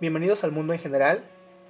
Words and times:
Bienvenidos 0.00 0.44
al 0.44 0.52
mundo 0.52 0.72
en 0.72 0.78
general, 0.78 1.22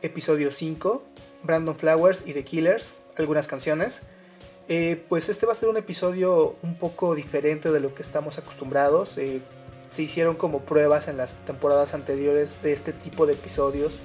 episodio 0.03 0.53
5, 0.53 1.03
Brandon 1.43 1.75
Flowers 1.75 2.29
y 2.29 2.33
The 2.33 2.45
Killers, 2.45 2.99
algunas 3.17 3.49
canciones. 3.49 4.03
Eh, 4.69 5.05
pues 5.09 5.29
este 5.29 5.47
va 5.47 5.53
a 5.53 5.57
ser 5.57 5.69
un 5.69 5.77
episodio 5.77 6.55
un 6.63 6.77
poco 6.77 7.17
diferente 7.17 7.73
de 7.73 7.81
lo 7.81 7.93
que 7.93 8.03
estamos 8.03 8.39
acostumbrados. 8.39 9.19
Eh, 9.19 9.43
se 9.91 10.03
hicieron 10.03 10.37
como 10.37 10.61
pruebas 10.61 11.09
en 11.09 11.17
las 11.17 11.35
temporadas 11.45 11.93
anteriores 11.93 12.63
de 12.63 12.73
este 12.73 12.93
tipo 12.93 13.27
de 13.27 13.33
episodios, 13.33 13.99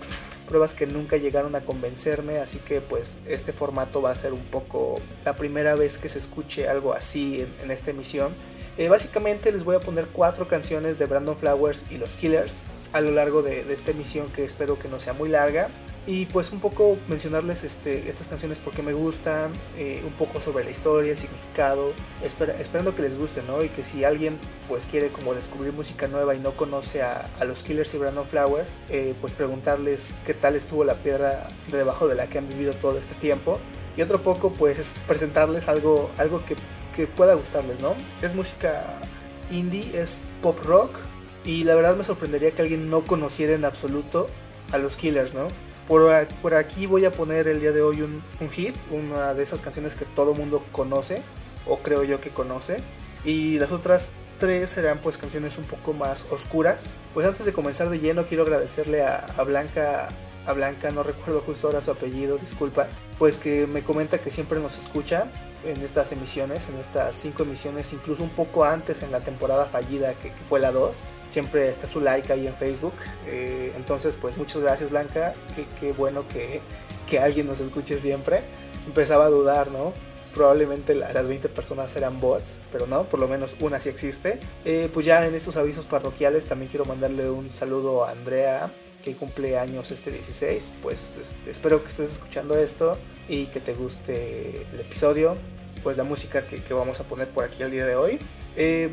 pruebas 0.47 0.73
que 0.73 0.87
nunca 0.87 1.17
llegaron 1.17 1.55
a 1.55 1.61
convencerme, 1.61 2.39
así 2.39 2.57
que 2.57 2.81
pues 2.81 3.19
este 3.27 3.53
formato 3.53 4.01
va 4.01 4.09
a 4.09 4.15
ser 4.15 4.33
un 4.33 4.45
poco 4.45 4.95
la 5.23 5.35
primera 5.35 5.75
vez 5.75 5.99
que 5.99 6.09
se 6.09 6.17
escuche 6.17 6.67
algo 6.67 6.93
así 6.93 7.45
en, 7.61 7.69
esta 7.69 7.91
emisión. 7.91 8.33
Eh, 8.79 8.89
básicamente 8.89 9.51
les 9.51 9.63
voy 9.63 9.75
a 9.75 9.81
poner 9.81 10.07
cuatro 10.07 10.47
canciones 10.47 10.97
de 10.97 11.05
Brandon 11.05 11.37
Flowers 11.37 11.85
y 11.91 11.99
los 11.99 12.15
Killers 12.15 12.63
a 12.93 13.01
lo 13.01 13.11
largo 13.11 13.41
de, 13.41 13.71
esta 13.73 13.91
emisión 13.91 14.27
que 14.29 14.43
espero 14.43 14.77
que 14.79 14.87
no 14.87 14.99
sea 14.99 15.13
muy 15.13 15.29
larga. 15.29 15.69
Y 16.07 16.27
pues 16.27 16.51
un 16.51 16.59
poco 16.59 16.99
mencionarles 17.07 17.63
este, 17.63 18.07
estas 18.07 18.27
canciones 18.27 18.59
porque 18.59 18.83
me 18.83 18.93
gustan, 18.93 19.51
eh, 19.75 20.03
un 20.05 20.13
poco 20.13 20.39
sobre 20.39 20.63
la 20.63 20.69
historia, 20.69 21.11
el 21.11 21.17
significado, 21.17 21.93
esperando 22.23 22.95
que 22.95 23.01
les 23.01 23.17
guste, 23.17 23.41
¿no? 23.41 23.63
Y 23.63 23.69
que 23.69 23.83
si 23.83 24.03
alguien 24.03 24.37
pues 24.67 24.85
quiere 24.85 25.07
como 25.07 25.33
descubrir 25.33 25.73
música 25.73 26.07
nueva 26.07 26.35
y 26.35 26.39
no 26.39 26.51
conoce 26.55 27.01
a, 27.01 27.27
los 27.43 27.63
Killers 27.63 27.91
y 27.95 27.97
Brandon 27.97 28.27
Flowers, 28.27 28.69
eh, 28.91 29.15
pues 29.19 29.33
preguntarles 29.33 30.13
qué 30.27 30.35
tal 30.35 30.55
estuvo 30.55 30.83
la 30.83 30.93
piedra 30.93 31.49
de 31.71 31.77
debajo 31.79 32.07
de 32.07 32.13
la 32.13 32.27
que 32.27 32.37
han 32.37 32.47
vivido 32.49 32.73
todo 32.73 32.99
este 32.99 33.15
tiempo. 33.15 33.59
Y 33.97 34.03
otro 34.03 34.21
poco 34.21 34.51
pues 34.51 35.01
presentarles 35.07 35.67
algo, 35.67 36.11
algo 36.17 36.45
que, 36.45 36.55
que 36.95 37.07
pueda 37.07 37.33
gustarles, 37.33 37.79
¿no? 37.79 37.95
Es 38.21 38.35
música 38.35 38.99
indie, 39.51 39.99
es 39.99 40.25
pop 40.41 40.59
rock, 40.63 40.91
y 41.45 41.63
la 41.63 41.75
verdad 41.75 41.95
me 41.95 42.03
sorprendería 42.03 42.51
que 42.51 42.61
alguien 42.61 42.89
no 42.89 43.03
conociera 43.03 43.53
en 43.53 43.65
absoluto 43.65 44.27
a 44.71 44.77
los 44.77 44.97
Killers, 44.97 45.33
¿no? 45.33 45.47
Por, 45.87 46.27
por 46.41 46.55
aquí 46.55 46.87
voy 46.87 47.05
a 47.05 47.11
poner 47.11 47.47
el 47.47 47.59
día 47.59 47.71
de 47.71 47.81
hoy 47.81 48.01
un, 48.01 48.23
un 48.39 48.49
hit, 48.49 48.75
una 48.89 49.33
de 49.35 49.43
esas 49.43 49.61
canciones 49.61 49.95
que 49.95 50.05
todo 50.05 50.33
mundo 50.33 50.63
conoce, 50.71 51.21
o 51.67 51.77
creo 51.79 52.03
yo 52.03 52.19
que 52.19 52.31
conoce. 52.31 52.77
Y 53.23 53.59
las 53.59 53.71
otras 53.71 54.07
tres 54.39 54.71
serán 54.71 54.97
pues 54.97 55.17
canciones 55.17 55.57
un 55.59 55.65
poco 55.65 55.93
más 55.93 56.25
oscuras. 56.31 56.91
Pues 57.13 57.27
antes 57.27 57.45
de 57.45 57.53
comenzar 57.53 57.89
de 57.89 57.99
lleno 57.99 58.25
quiero 58.25 58.43
agradecerle 58.43 59.03
a, 59.03 59.27
a 59.37 59.43
Blanca 59.43 60.09
a 60.47 60.53
Blanca, 60.53 60.91
no 60.91 61.03
recuerdo 61.03 61.41
justo 61.41 61.67
ahora 61.67 61.81
su 61.81 61.91
apellido, 61.91 62.37
disculpa, 62.37 62.87
pues 63.17 63.37
que 63.37 63.67
me 63.67 63.83
comenta 63.83 64.19
que 64.19 64.31
siempre 64.31 64.59
nos 64.59 64.77
escucha 64.77 65.25
en 65.65 65.81
estas 65.81 66.11
emisiones, 66.11 66.67
en 66.69 66.75
estas 66.77 67.15
cinco 67.15 67.43
emisiones, 67.43 67.91
incluso 67.93 68.23
un 68.23 68.29
poco 68.29 68.63
antes 68.63 69.01
en 69.03 69.11
la 69.11 69.21
temporada 69.21 69.65
fallida 69.65 70.13
que, 70.13 70.31
fue 70.47 70.59
la 70.59 70.71
2. 70.71 70.99
Siempre 71.35 71.67
está 71.67 71.85
su 71.85 71.99
like 71.99 72.31
ahí 72.31 72.47
en 72.47 72.55
Facebook. 72.55 72.93
Eh, 73.27 73.73
entonces, 73.75 74.15
pues 74.15 74.37
muchas 74.37 74.61
gracias 74.61 74.89
Blanca, 74.89 75.33
qué, 75.81 75.91
bueno 75.91 76.25
que, 76.29 76.61
que, 77.09 77.19
alguien 77.19 77.45
nos 77.45 77.59
escuche 77.59 77.97
siempre. 77.97 78.39
Empezaba 78.87 79.25
a 79.25 79.29
dudar, 79.29 79.69
¿no? 79.69 79.91
Probablemente 80.33 80.95
las 80.95 81.27
20 81.27 81.49
personas 81.49 81.93
eran 81.97 82.21
bots, 82.21 82.59
pero 82.71 82.87
no, 82.87 83.03
por 83.03 83.19
lo 83.19 83.27
menos 83.27 83.53
una 83.59 83.81
sí 83.81 83.89
existe. 83.89 84.39
Eh, 84.63 84.89
pues 84.93 85.05
ya 85.05 85.27
en 85.27 85.35
estos 85.35 85.57
avisos 85.57 85.83
parroquiales 85.83 86.45
también 86.45 86.69
quiero 86.69 86.85
mandarle 86.85 87.29
un 87.29 87.51
saludo 87.51 88.05
a 88.05 88.11
Andrea, 88.11 88.71
que 89.03 89.13
cumple 89.13 89.59
años 89.59 89.91
este 89.91 90.11
16. 90.11 90.71
Pues 90.81 91.17
este, 91.21 91.51
espero 91.51 91.83
que 91.83 91.89
estés 91.89 92.13
escuchando 92.13 92.57
esto 92.57 92.97
y 93.27 93.47
que 93.47 93.59
te 93.59 93.73
guste 93.73 94.65
el 94.71 94.79
episodio, 94.79 95.35
pues 95.83 95.97
la 95.97 96.05
música 96.05 96.45
que, 96.47 96.73
vamos 96.73 97.01
a 97.01 97.03
poner 97.03 97.27
por 97.27 97.43
aquí 97.43 97.61
el 97.61 97.71
día 97.71 97.85
de 97.85 97.97
hoy. 97.97 98.19
Eh, 98.55 98.89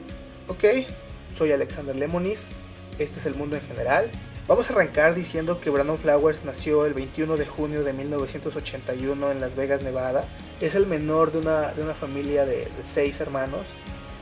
ok, 0.48 0.64
soy 1.36 1.52
Alexander 1.52 1.94
Lemonis, 1.94 2.48
este 2.98 3.18
es 3.18 3.26
el 3.26 3.34
mundo 3.34 3.56
en 3.56 3.62
general. 3.62 4.10
Vamos 4.48 4.68
a 4.68 4.72
arrancar 4.72 5.14
diciendo 5.14 5.60
que 5.60 5.70
Brandon 5.70 5.98
Flowers 5.98 6.44
nació 6.44 6.84
el 6.84 6.94
21 6.94 7.36
de 7.36 7.46
junio 7.46 7.84
de 7.84 7.92
1981 7.92 9.30
en 9.30 9.40
Las 9.40 9.54
Vegas, 9.54 9.82
Nevada. 9.82 10.24
Es 10.60 10.74
el 10.74 10.86
menor 10.86 11.30
de 11.30 11.38
una, 11.38 11.72
de 11.72 11.82
una 11.82 11.94
familia 11.94 12.44
de, 12.44 12.68
seis 12.82 13.20
hermanos. 13.20 13.66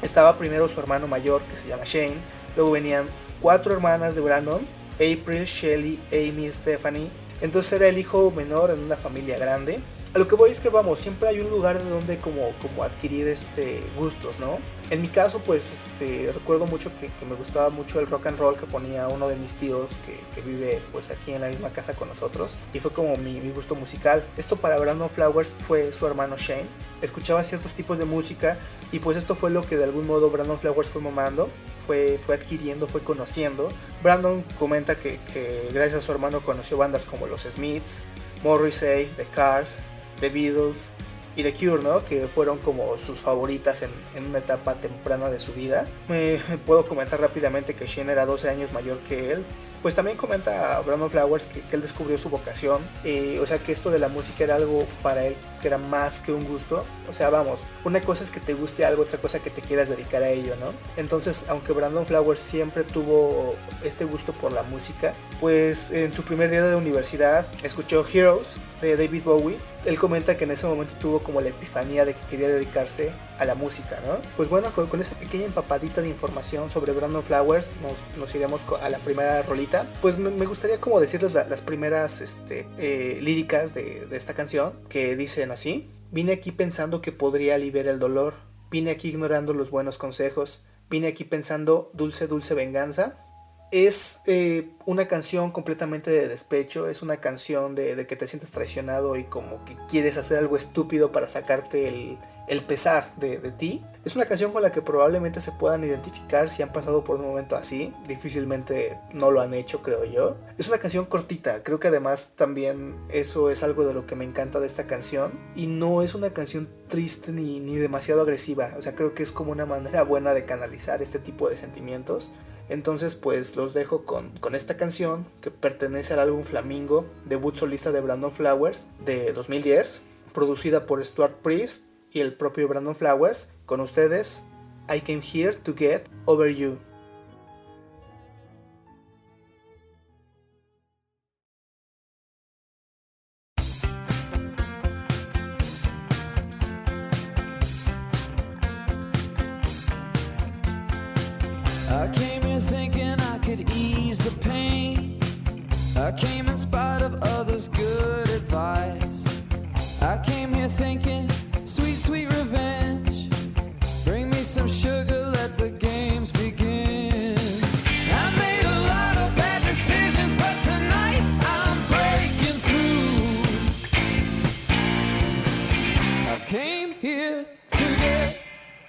Estaba 0.03 0.37
primero 0.37 0.69
su 0.69 0.78
hermano 0.78 1.06
mayor, 1.06 1.43
que 1.43 1.56
se 1.56 1.69
llama 1.69 1.84
Shane. 1.84 2.19
Luego 2.54 2.72
venían 2.72 3.06
cuatro 3.41 3.72
hermanas 3.72 4.15
de 4.15 4.21
Brandon 4.21 4.60
April, 4.97 5.44
Shelly, 5.44 5.98
Amy, 6.12 6.53
Stephanie. 6.53 7.09
Entonces 7.41 7.72
era 7.72 7.88
el 7.88 7.97
hijo 7.97 8.31
menor 8.31 8.71
en 8.71 8.81
una 8.81 8.97
familia 8.97 9.38
grande 9.38 9.81
a 10.12 10.19
lo 10.19 10.26
que 10.26 10.34
voy 10.34 10.50
es 10.50 10.59
que 10.59 10.71
vamos, 10.71 10.98
siempre 10.98 11.28
hay 11.28 11.38
un 11.38 11.50
lugar 11.50 11.81
de 11.81 11.88
donde 11.88 12.19
como, 12.19 12.53
como 12.60 12.82
adquirir 12.82 13.28
este 13.28 13.81
gustos, 13.97 14.41
¿no? 14.41 14.59
En 14.91 15.03
mi 15.03 15.09
caso, 15.09 15.38
pues 15.38 15.72
este, 15.72 16.32
recuerdo 16.32 16.66
mucho 16.66 16.91
que, 16.98 17.09
me 17.26 17.37
gustaba 17.37 17.71
mucho 17.71 18.00
el 18.00 18.09
rock 18.09 18.26
and 18.26 18.38
roll 18.38 18.56
que 18.56 18.66
ponía 18.66 19.06
uno 19.06 19.28
de 19.28 19.37
mis 19.37 19.53
tíos 19.53 19.93
que, 20.04 20.19
que 20.34 20.41
vive 20.41 20.81
pues 20.91 21.12
aquí 21.12 21.32
en 21.32 21.43
la 21.43 21.48
misma 21.48 21.71
casa 21.71 21.94
con 21.94 22.09
nosotros 22.09 22.56
y 22.75 22.81
fue 22.81 22.93
como 22.93 23.16
mi, 23.19 23.38
mi, 23.38 23.50
gusto 23.50 23.76
musical. 23.76 24.25
Esto 24.37 24.56
para 24.56 24.81
Brandon 24.81 25.09
Flowers 25.09 25.54
fue 25.60 25.93
su 25.93 26.09
hermano 26.09 26.37
Shane. 26.37 26.66
Escuchaba 27.03 27.44
ciertos 27.44 27.72
tipos 27.75 27.98
de 27.98 28.04
música 28.04 28.59
y 28.91 28.98
pues 28.98 29.16
esto 29.16 29.37
fue 29.37 29.50
lo 29.50 29.62
que 29.62 29.77
de 29.77 29.84
algún 29.84 30.09
modo 30.09 30.28
Brandon 30.28 30.59
Flowers 30.59 30.88
fue 30.88 31.00
mamando, 31.00 31.48
fue, 31.78 32.19
fue 32.27 32.34
adquiriendo, 32.34 32.88
fue 32.88 33.00
conociendo. 33.00 33.69
Brandon 34.03 34.42
comenta 34.59 34.97
que, 34.97 35.21
que 35.32 35.69
gracias 35.72 35.98
a 35.98 36.00
su 36.00 36.10
hermano 36.10 36.41
conoció 36.41 36.78
bandas 36.78 37.06
como 37.06 37.28
los 37.28 37.42
Smiths, 37.42 38.03
Morrissey, 38.42 39.06
The 39.16 39.27
Cars, 39.27 39.78
The 40.20 40.28
Beatles 40.28 40.91
y 41.36 41.42
The 41.42 41.53
Cure, 41.54 41.82
¿no? 41.82 42.04
Que 42.04 42.26
fueron 42.26 42.58
como 42.58 42.98
sus 42.98 43.20
favoritas 43.20 43.82
en, 43.82 43.91
una 44.25 44.38
etapa 44.38 44.75
temprana 44.75 45.31
de 45.31 45.38
su 45.38 45.53
vida. 45.53 45.86
Me, 46.08 46.38
puedo 46.66 46.86
comentar 46.86 47.20
rápidamente 47.20 47.75
que 47.75 47.86
Shane 47.86 48.12
era 48.12 48.26
12 48.26 48.48
años 48.48 48.72
mayor 48.72 48.98
que 49.00 49.32
él. 49.32 49.44
Pues 49.82 49.94
también 49.94 50.19
comenta 50.19 50.78
Brandon 50.80 51.09
Flowers 51.09 51.47
que, 51.47 51.62
él 51.72 51.80
descubrió 51.80 52.19
su 52.19 52.28
vocación, 52.28 52.82
eh, 53.03 53.38
o 53.41 53.47
sea 53.47 53.59
que 53.59 53.72
esto 53.72 53.91
de 53.91 53.98
la 53.98 54.09
música 54.09 54.44
era 54.44 54.56
algo 54.56 54.84
para 55.03 55.25
él 55.25 55.34
que 55.62 55.69
era 55.69 55.78
más 55.78 56.20
que 56.20 56.32
un 56.32 56.44
gusto. 56.44 56.84
O 57.09 57.14
sea, 57.14 57.30
vamos, 57.30 57.60
una 57.84 58.03
cosa 58.03 58.25
es 58.25 58.30
que 58.30 58.41
te 58.41 58.53
guste 58.53 58.84
algo, 58.84 59.03
otra 59.03 59.19
cosa 59.19 59.38
que 59.38 59.48
te 59.48 59.62
quieras 59.62 59.88
dedicar 59.88 60.22
a 60.22 60.28
ello, 60.28 60.54
¿no? 60.60 60.75
Entonces, 60.98 61.47
aunque 61.48 61.72
Brandon 61.72 62.04
Flowers 62.04 62.41
siempre 62.41 62.84
tuvo 62.84 63.54
este 63.82 64.04
gusto 64.04 64.32
por 64.32 64.53
la 64.53 64.62
música, 64.64 65.14
pues 65.41 65.91
en 65.92 66.12
su 66.12 66.25
primer 66.25 66.50
día 66.50 66.66
de 66.66 66.76
universidad 66.76 67.47
escuchó 67.62 68.06
Heroes 68.06 68.56
de 68.82 68.97
David 68.97 69.22
Bowie 69.25 69.56
él 69.84 69.98
comenta 69.98 70.36
que 70.36 70.44
en 70.44 70.50
ese 70.50 70.66
momento 70.66 70.94
tuvo 71.00 71.20
como 71.20 71.41
la 71.41 71.48
epifanía 71.48 72.04
de 72.04 72.14
que 72.14 72.20
quería 72.30 72.48
dedicarse 72.48 73.12
a 73.38 73.44
la 73.44 73.54
música, 73.54 73.98
¿no? 74.06 74.18
Pues 74.36 74.48
bueno, 74.48 74.70
con, 74.72 75.00
esa 75.00 75.14
pequeña 75.14 75.46
empapadita 75.46 76.02
de 76.02 76.08
información 76.08 76.68
sobre 76.68 76.92
Brandon 76.92 77.22
Flowers 77.22 77.70
nos, 78.16 78.34
iremos 78.34 78.60
a 78.80 78.88
la 78.91 78.98
primera 78.98 79.42
rolita. 79.42 79.86
Pues 80.02 80.18
me, 80.18 80.46
gustaría 80.46 80.80
como 80.80 81.00
decirles 81.00 81.32
las 81.32 81.62
primeras 81.62 82.20
este, 82.20 82.66
eh, 82.78 83.18
líricas 83.22 83.74
de, 83.74 84.06
de 84.06 84.16
esta 84.16 84.34
canción 84.34 84.74
que 84.88 85.16
dicen 85.16 85.50
así. 85.50 85.91
Vine 86.10 86.32
aquí 86.32 86.52
pensando 86.52 87.00
que 87.00 87.12
podría 87.12 87.54
aliviar 87.54 87.86
el 87.86 87.98
dolor. 87.98 88.34
Vine 88.70 88.91
aquí 88.91 89.08
ignorando 89.08 89.54
los 89.54 89.70
buenos 89.70 89.97
consejos. 89.97 90.64
Vine 90.91 91.08
aquí 91.08 91.24
pensando 91.24 91.91
dulce, 91.94 92.26
dulce 92.26 92.54
venganza 92.54 93.24
es 93.70 94.20
eh, 94.26 94.70
una 94.84 95.06
canción 95.06 95.52
completamente 95.52 96.10
de 96.10 96.26
despecho, 96.28 96.88
es 96.88 97.02
una 97.02 97.18
canción 97.18 97.74
de, 97.74 98.06
que 98.06 98.16
te 98.16 98.26
sientes 98.26 98.50
traicionado 98.50 99.16
y 99.16 99.24
como 99.24 99.64
que 99.64 99.76
quieres 99.88 100.16
hacer 100.16 100.38
algo 100.38 100.56
estúpido 100.56 101.12
para 101.12 101.28
sacarte 101.28 101.88
el, 101.88 102.18
pesar 102.66 103.14
de, 103.16 103.38
ti. 103.52 103.80
Es 104.04 104.16
una 104.16 104.26
canción 104.26 104.52
con 104.52 104.62
la 104.62 104.72
que 104.72 104.82
probablemente 104.82 105.40
se 105.40 105.52
puedan 105.52 105.84
identificar 105.84 106.50
si 106.50 106.64
han 106.64 106.72
pasado 106.72 107.04
por 107.04 107.20
un 107.20 107.26
momento 107.26 107.54
así, 107.54 107.94
difícilmente 108.08 108.98
no 109.12 109.30
lo 109.30 109.40
han 109.40 109.54
hecho 109.54 109.82
creo 109.82 110.04
yo. 110.04 110.36
Es 110.58 110.66
una 110.66 110.78
canción 110.78 111.04
cortita, 111.04 111.62
creo 111.62 111.78
que 111.78 111.88
además 111.88 112.32
también 112.34 112.96
eso 113.08 113.50
es 113.50 113.62
algo 113.62 113.84
de 113.84 113.94
lo 113.94 114.04
que 114.04 114.16
me 114.16 114.24
encanta 114.24 114.58
de 114.58 114.66
esta 114.66 114.88
canción 114.88 115.30
y 115.54 115.68
no 115.68 116.02
es 116.02 116.16
una 116.16 116.30
canción 116.30 116.68
triste 116.88 117.30
ni, 117.30 117.60
ni 117.60 117.76
demasiado 117.76 118.22
agresiva, 118.22 118.74
o 118.76 118.82
sea 118.82 118.96
creo 118.96 119.14
que 119.14 119.22
es 119.22 119.30
como 119.30 119.52
una 119.52 119.66
manera 119.66 120.02
buena 120.02 120.34
de 120.34 120.44
canalizar 120.44 121.02
este 121.02 121.20
tipo 121.20 121.48
de 121.48 121.56
sentimientos. 121.56 122.32
Entonces 122.70 123.16
pues 123.16 123.56
los 123.56 123.74
dejo 123.74 124.04
con, 124.04 124.32
esta 124.54 124.76
canción 124.76 125.26
que 125.40 125.50
pertenece 125.50 126.14
al 126.14 126.20
álbum 126.20 126.44
Flamingo, 126.44 127.04
debut 127.26 127.56
solista 127.56 127.90
de 127.90 128.00
Brandon 128.00 128.30
Flowers 128.30 128.86
de 129.04 129.32
2010, 129.32 130.02
producida 130.32 130.86
por 130.86 131.04
Stuart 131.04 131.34
Priest 131.42 131.86
y 132.12 132.20
el 132.20 132.32
propio 132.32 132.68
Brandon 132.68 132.94
Flowers. 132.94 133.50
Con 133.66 133.80
ustedes, 133.80 134.44
I 134.88 135.00
Came 135.00 135.20
Here 135.20 135.54
to 135.54 135.74
Get 135.76 136.04
Over 136.26 136.54
You. 136.54 136.78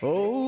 Over 0.03 0.40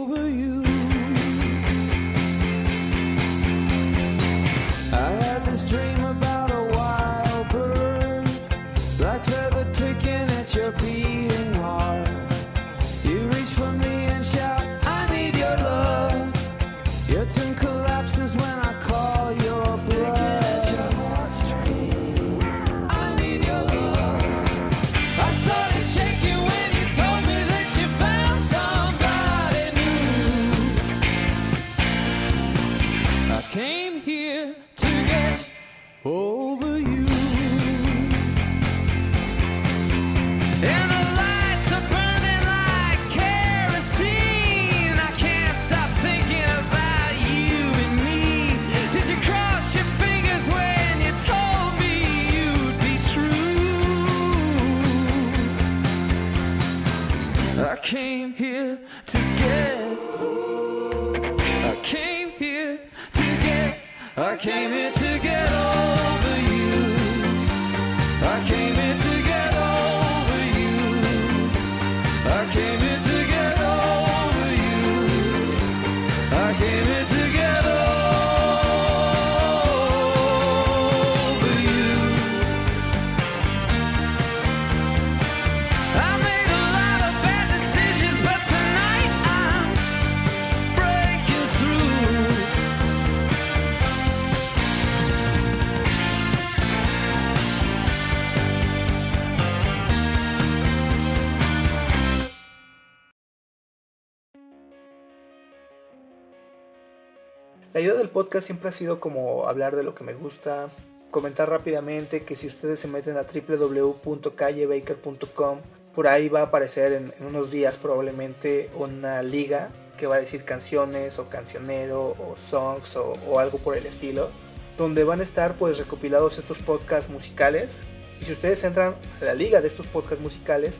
podcast 108.23 108.45
siempre 108.45 108.69
ha 108.69 108.71
sido 108.71 109.01
como 109.01 109.49
hablar 109.49 109.75
de 109.75 109.83
lo 109.83 109.95
que 109.95 110.05
me 110.05 110.13
gusta, 110.13 110.69
comentar 111.11 111.49
rápidamente 111.49 112.23
que 112.23 112.37
si 112.37 112.47
ustedes 112.47 112.79
se 112.79 112.87
meten 112.87 113.17
a 113.17 113.23
www.callebaker.com, 113.23 115.59
por 115.93 116.07
ahí 116.07 116.29
va 116.29 116.39
a 116.39 116.43
aparecer 116.43 116.93
en, 116.93 117.13
en 117.19 117.25
unos 117.25 117.51
días 117.51 117.75
probablemente 117.75 118.69
una 118.75 119.21
liga 119.21 119.71
que 119.97 120.07
va 120.07 120.15
a 120.15 120.19
decir 120.19 120.45
canciones 120.45 121.19
o 121.19 121.27
cancionero 121.27 122.15
o 122.17 122.37
songs 122.37 122.95
o, 122.95 123.11
o 123.27 123.39
algo 123.39 123.57
por 123.57 123.75
el 123.75 123.85
estilo, 123.85 124.29
donde 124.77 125.03
van 125.03 125.19
a 125.19 125.23
estar 125.23 125.55
pues 125.55 125.77
recopilados 125.77 126.37
estos 126.37 126.59
podcasts 126.59 127.11
musicales. 127.11 127.83
Y 128.21 128.25
si 128.25 128.31
ustedes 128.31 128.63
entran 128.63 128.95
a 129.21 129.25
la 129.25 129.33
liga 129.33 129.59
de 129.59 129.67
estos 129.67 129.87
podcasts 129.87 130.23
musicales, 130.23 130.79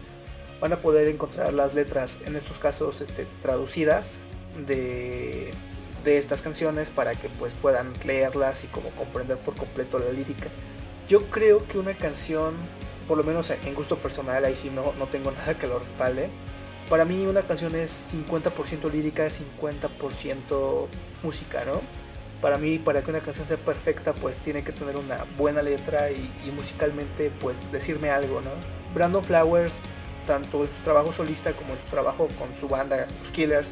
van 0.61 0.71
a 0.71 0.77
poder 0.77 1.09
encontrar 1.09 1.51
las 1.51 1.73
letras, 1.73 2.19
en 2.25 2.37
estos 2.37 2.57
casos 2.57 3.01
este, 3.01 3.27
traducidas 3.41 4.19
de, 4.65 5.51
de 6.03 6.17
estas 6.17 6.41
canciones 6.41 6.89
para 6.89 7.15
que 7.15 7.29
pues 7.29 7.53
puedan 7.53 7.93
leerlas 8.05 8.63
y 8.63 8.67
como 8.67 8.89
comprender 8.91 9.37
por 9.37 9.55
completo 9.55 9.99
la 9.99 10.11
lírica. 10.11 10.47
Yo 11.07 11.23
creo 11.27 11.67
que 11.67 11.77
una 11.77 11.95
canción, 11.95 12.53
por 13.07 13.17
lo 13.17 13.23
menos 13.23 13.49
en 13.49 13.73
gusto 13.75 13.97
personal, 13.97 14.45
ahí 14.45 14.55
sí 14.55 14.69
no, 14.69 14.93
no 14.97 15.07
tengo 15.07 15.31
nada 15.39 15.57
que 15.57 15.67
lo 15.67 15.79
respalde. 15.79 16.29
Para 16.89 17.05
mí 17.05 17.25
una 17.25 17.41
canción 17.41 17.75
es 17.75 18.13
50% 18.13 18.91
lírica, 18.91 19.27
50% 19.27 20.87
música, 21.23 21.65
¿no? 21.65 21.81
Para 22.41 22.57
mí, 22.57 22.77
para 22.77 23.01
que 23.01 23.09
una 23.09 23.21
canción 23.21 23.47
sea 23.47 23.55
perfecta, 23.55 24.11
pues 24.13 24.37
tiene 24.39 24.65
que 24.65 24.73
tener 24.73 24.97
una 24.97 25.25
buena 25.37 25.61
letra 25.61 26.11
y, 26.11 26.51
musicalmente, 26.53 27.31
pues 27.39 27.71
decirme 27.71 28.09
algo, 28.09 28.41
¿no? 28.41 28.51
Brandon 28.93 29.23
Flowers, 29.23 29.75
tanto 30.27 30.63
en 30.63 30.67
su 30.67 30.81
trabajo 30.83 31.13
solista 31.13 31.53
como 31.53 31.73
en 31.73 31.79
su 31.79 31.85
trabajo 31.85 32.27
con 32.37 32.53
su 32.59 32.67
banda, 32.67 33.07
los 33.21 33.31
Killers, 33.31 33.69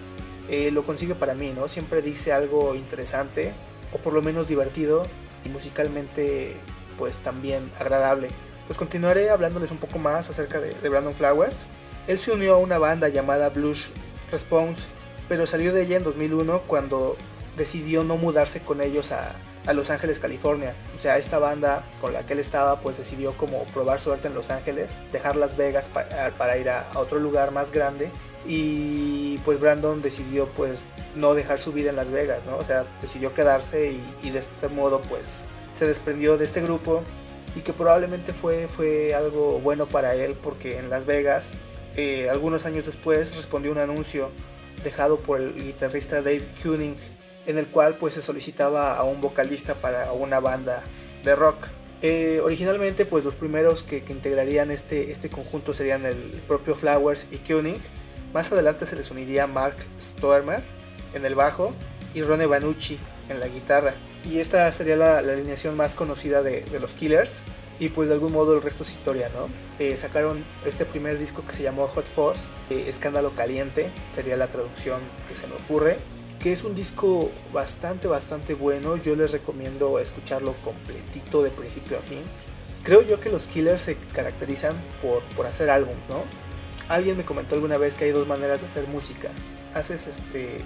eh, 0.52 0.70
lo 0.70 0.84
consigue 0.84 1.16
para 1.16 1.34
mí, 1.34 1.54
¿no? 1.56 1.70
Siempre 1.70 2.02
dice 2.02 2.34
algo 2.34 2.76
interesante, 2.76 3.54
o 3.94 3.98
por 4.00 4.12
lo 4.12 4.22
menos 4.22 4.50
divertido, 4.50 5.04
y 5.46 5.50
musicalmente, 5.50 6.58
pues 6.98 7.18
también 7.20 7.72
agradable. 7.80 8.28
Pues 8.68 8.78
continuaré 8.78 9.30
hablándoles 9.30 9.72
un 9.72 9.78
poco 9.78 9.98
más 9.98 10.30
acerca 10.30 10.60
de, 10.60 10.74
de 10.74 10.90
Brandon 10.90 11.16
Flowers. 11.16 11.64
Él 12.08 12.20
se 12.20 12.34
unió 12.34 12.56
a 12.56 12.58
una 12.58 12.78
banda 12.78 13.08
llamada 13.08 13.50
Blues 13.50 13.92
Response, 14.30 14.84
pero 15.30 15.48
salió 15.48 15.74
de 15.74 15.84
ella 15.84 15.96
en 15.96 16.04
2001 16.04 16.64
cuando 16.68 17.16
decidió 17.56 18.04
no 18.04 18.18
mudarse 18.18 18.62
con 18.62 18.82
ellos 18.82 19.14
a, 19.14 19.36
Los 19.74 19.90
Ángeles, 19.90 20.20
California. 20.20 20.76
O 20.98 21.00
sea, 21.00 21.18
esta 21.18 21.40
banda 21.40 21.86
con 22.02 22.12
la 22.12 22.24
que 22.24 22.34
él 22.34 22.40
estaba, 22.40 22.82
pues 22.82 22.98
decidió 22.98 23.34
como 23.38 23.64
probar 23.66 24.02
suerte 24.02 24.28
en 24.28 24.36
Los 24.36 24.52
Ángeles, 24.52 25.02
dejar 25.14 25.38
Las 25.38 25.56
Vegas 25.56 25.88
para, 25.88 26.58
ir 26.58 26.70
a 26.70 26.90
otro 26.96 27.20
lugar 27.20 27.52
más 27.52 27.72
grande 27.72 28.12
y 28.46 29.38
pues 29.40 29.60
Brandon 29.60 30.02
decidió 30.02 30.48
pues 30.48 30.84
no 31.16 31.34
dejar 31.34 31.60
su 31.60 31.72
vida 31.72 31.90
en 31.90 31.96
Las 31.96 32.12
Vegas, 32.12 32.46
¿no? 32.46 32.58
O 32.58 32.64
sea, 32.66 32.86
decidió 33.02 33.34
quedarse 33.34 33.92
y, 33.92 34.28
y, 34.28 34.32
de 34.32 34.40
este 34.40 34.68
modo 34.68 35.02
pues 35.10 35.46
se 35.78 35.86
desprendió 35.86 36.38
de 36.38 36.46
este 36.46 36.62
grupo 36.62 37.04
y 37.56 37.62
que 37.62 37.74
probablemente 37.74 38.34
fue, 38.34 38.68
fue 38.68 39.14
algo 39.14 39.60
bueno 39.60 39.86
para 39.86 40.16
él 40.16 40.36
porque 40.42 40.80
en 40.80 40.90
Las 40.90 41.06
Vegas 41.06 41.54
eh, 41.96 42.30
algunos 42.30 42.66
años 42.66 42.86
después 42.86 43.36
respondió 43.36 43.72
un 43.72 43.78
anuncio 43.78 44.30
dejado 44.84 45.20
por 45.20 45.40
el 45.40 45.56
guitarrista 45.56 46.18
Dave 46.18 46.44
Kuning 46.64 46.96
en 47.46 47.58
el 47.58 47.68
cual 47.68 47.98
pues 47.98 48.14
se 48.14 48.22
solicitaba 48.22 48.96
a 48.96 49.04
un 49.04 49.20
vocalista 49.20 49.76
para 49.76 50.12
una 50.14 50.40
banda 50.40 50.84
de 51.24 51.36
rock. 51.36 51.68
Eh, 52.02 52.40
originalmente 52.44 53.06
pues 53.06 53.24
los 53.24 53.36
primeros 53.36 53.84
que, 53.84 54.04
que, 54.04 54.14
integrarían 54.14 54.72
este, 54.72 55.12
este 55.12 55.30
conjunto 55.30 55.74
serían 55.74 56.06
el 56.06 56.16
propio 56.48 56.76
Flowers 56.76 57.28
y 57.32 57.38
Kuning 57.38 57.78
más 58.34 58.52
adelante 58.52 58.86
se 58.86 58.96
les 58.96 59.12
uniría 59.12 59.48
Mark 59.48 59.76
Stormer 60.02 60.64
en 61.14 61.26
el 61.26 61.36
bajo 61.36 61.74
y 62.14 62.22
Ronnie 62.22 62.48
Banucci 62.48 63.00
en 63.30 63.40
la 63.40 63.48
guitarra. 63.48 63.94
Y 64.30 64.40
esta 64.40 64.72
sería 64.72 64.96
la, 64.96 65.18
alineación 65.20 65.76
más 65.76 65.96
conocida 65.96 66.44
de, 66.44 66.62
de, 66.62 66.80
los 66.80 66.94
Killers. 66.94 67.42
Y 67.80 67.90
pues 67.90 68.10
de 68.10 68.16
algún 68.16 68.32
modo 68.32 68.56
el 68.56 68.62
resto 68.62 68.84
es 68.84 68.92
historia, 68.92 69.30
¿no? 69.34 69.48
Eh, 69.80 69.98
sacaron 69.98 70.46
este 70.66 70.86
primer 70.86 71.18
disco 71.18 71.44
que 71.48 71.54
se 71.54 71.64
llamó 71.64 71.88
Hot 71.88 72.06
Fuzz, 72.06 72.46
eh, 72.70 72.86
Escándalo 72.88 73.32
Caliente, 73.32 73.90
sería 74.14 74.38
la 74.38 74.48
traducción 74.48 75.00
que 75.28 75.36
se 75.36 75.48
me 75.48 75.56
ocurre. 75.56 75.98
Que 76.40 76.52
es 76.52 76.64
un 76.64 76.76
disco 76.76 77.32
bastante, 77.52 78.08
bastante 78.08 78.54
bueno. 78.54 78.98
Yo 78.98 79.16
les 79.16 79.32
recomiendo 79.32 79.98
escucharlo 80.00 80.54
completito 80.64 81.42
de 81.42 81.50
principio 81.50 81.98
a 81.98 82.02
fin. 82.02 82.22
Creo 82.84 83.02
yo 83.02 83.20
que 83.20 83.30
los 83.30 83.48
Killers 83.48 83.84
se 83.84 83.96
caracterizan 83.96 84.76
por, 85.02 85.24
por 85.36 85.48
hacer 85.48 85.70
álbums, 85.70 86.08
¿no? 86.10 86.24
Alguien 86.92 87.16
me 87.16 87.24
comentó 87.24 87.56
alguna 87.56 87.78
vez 87.78 87.96
que 87.96 88.04
hay 88.04 88.12
dos 88.12 88.28
maneras 88.28 88.60
de 88.60 88.68
hacer 88.68 88.86
música. 88.86 89.30
Haces 89.74 90.08
este 90.08 90.60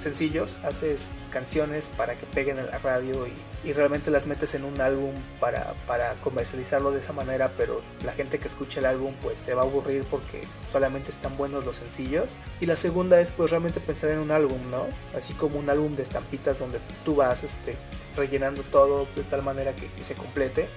sencillos, 0.00 0.58
haces 0.62 1.10
canciones 1.32 1.90
para 1.96 2.14
que 2.14 2.24
peguen 2.24 2.60
en 2.60 2.66
la 2.66 2.78
radio 2.78 3.26
y, 3.26 3.72
realmente 3.72 4.12
las 4.12 4.28
metes 4.28 4.54
en 4.54 4.64
un 4.64 4.80
álbum 4.80 5.12
para, 5.40 5.74
para, 5.88 6.14
comercializarlo 6.22 6.92
de 6.92 7.00
esa 7.00 7.12
manera, 7.12 7.52
pero 7.56 7.80
la 8.04 8.12
gente 8.12 8.38
que 8.38 8.46
escuche 8.46 8.78
el 8.78 8.86
álbum 8.86 9.14
pues 9.22 9.40
se 9.40 9.54
va 9.54 9.62
a 9.62 9.64
aburrir 9.64 10.04
porque 10.04 10.42
solamente 10.70 11.10
están 11.10 11.36
buenos 11.36 11.64
los 11.64 11.78
sencillos. 11.78 12.28
Y 12.60 12.66
la 12.66 12.76
segunda 12.76 13.20
es 13.20 13.32
pues 13.32 13.50
realmente 13.50 13.80
pensar 13.80 14.10
en 14.10 14.20
un 14.20 14.30
álbum, 14.30 14.60
¿no? 14.70 14.86
Así 15.18 15.32
como 15.32 15.58
un 15.58 15.68
álbum 15.68 15.96
de 15.96 16.04
estampitas 16.04 16.60
donde 16.60 16.78
tú 17.04 17.16
vas 17.16 17.42
este, 17.42 17.76
rellenando 18.16 18.62
todo 18.62 19.08
de 19.16 19.24
tal 19.24 19.42
manera 19.42 19.74
que, 19.74 19.88
que 19.88 20.04
se 20.04 20.14
complete. 20.14 20.68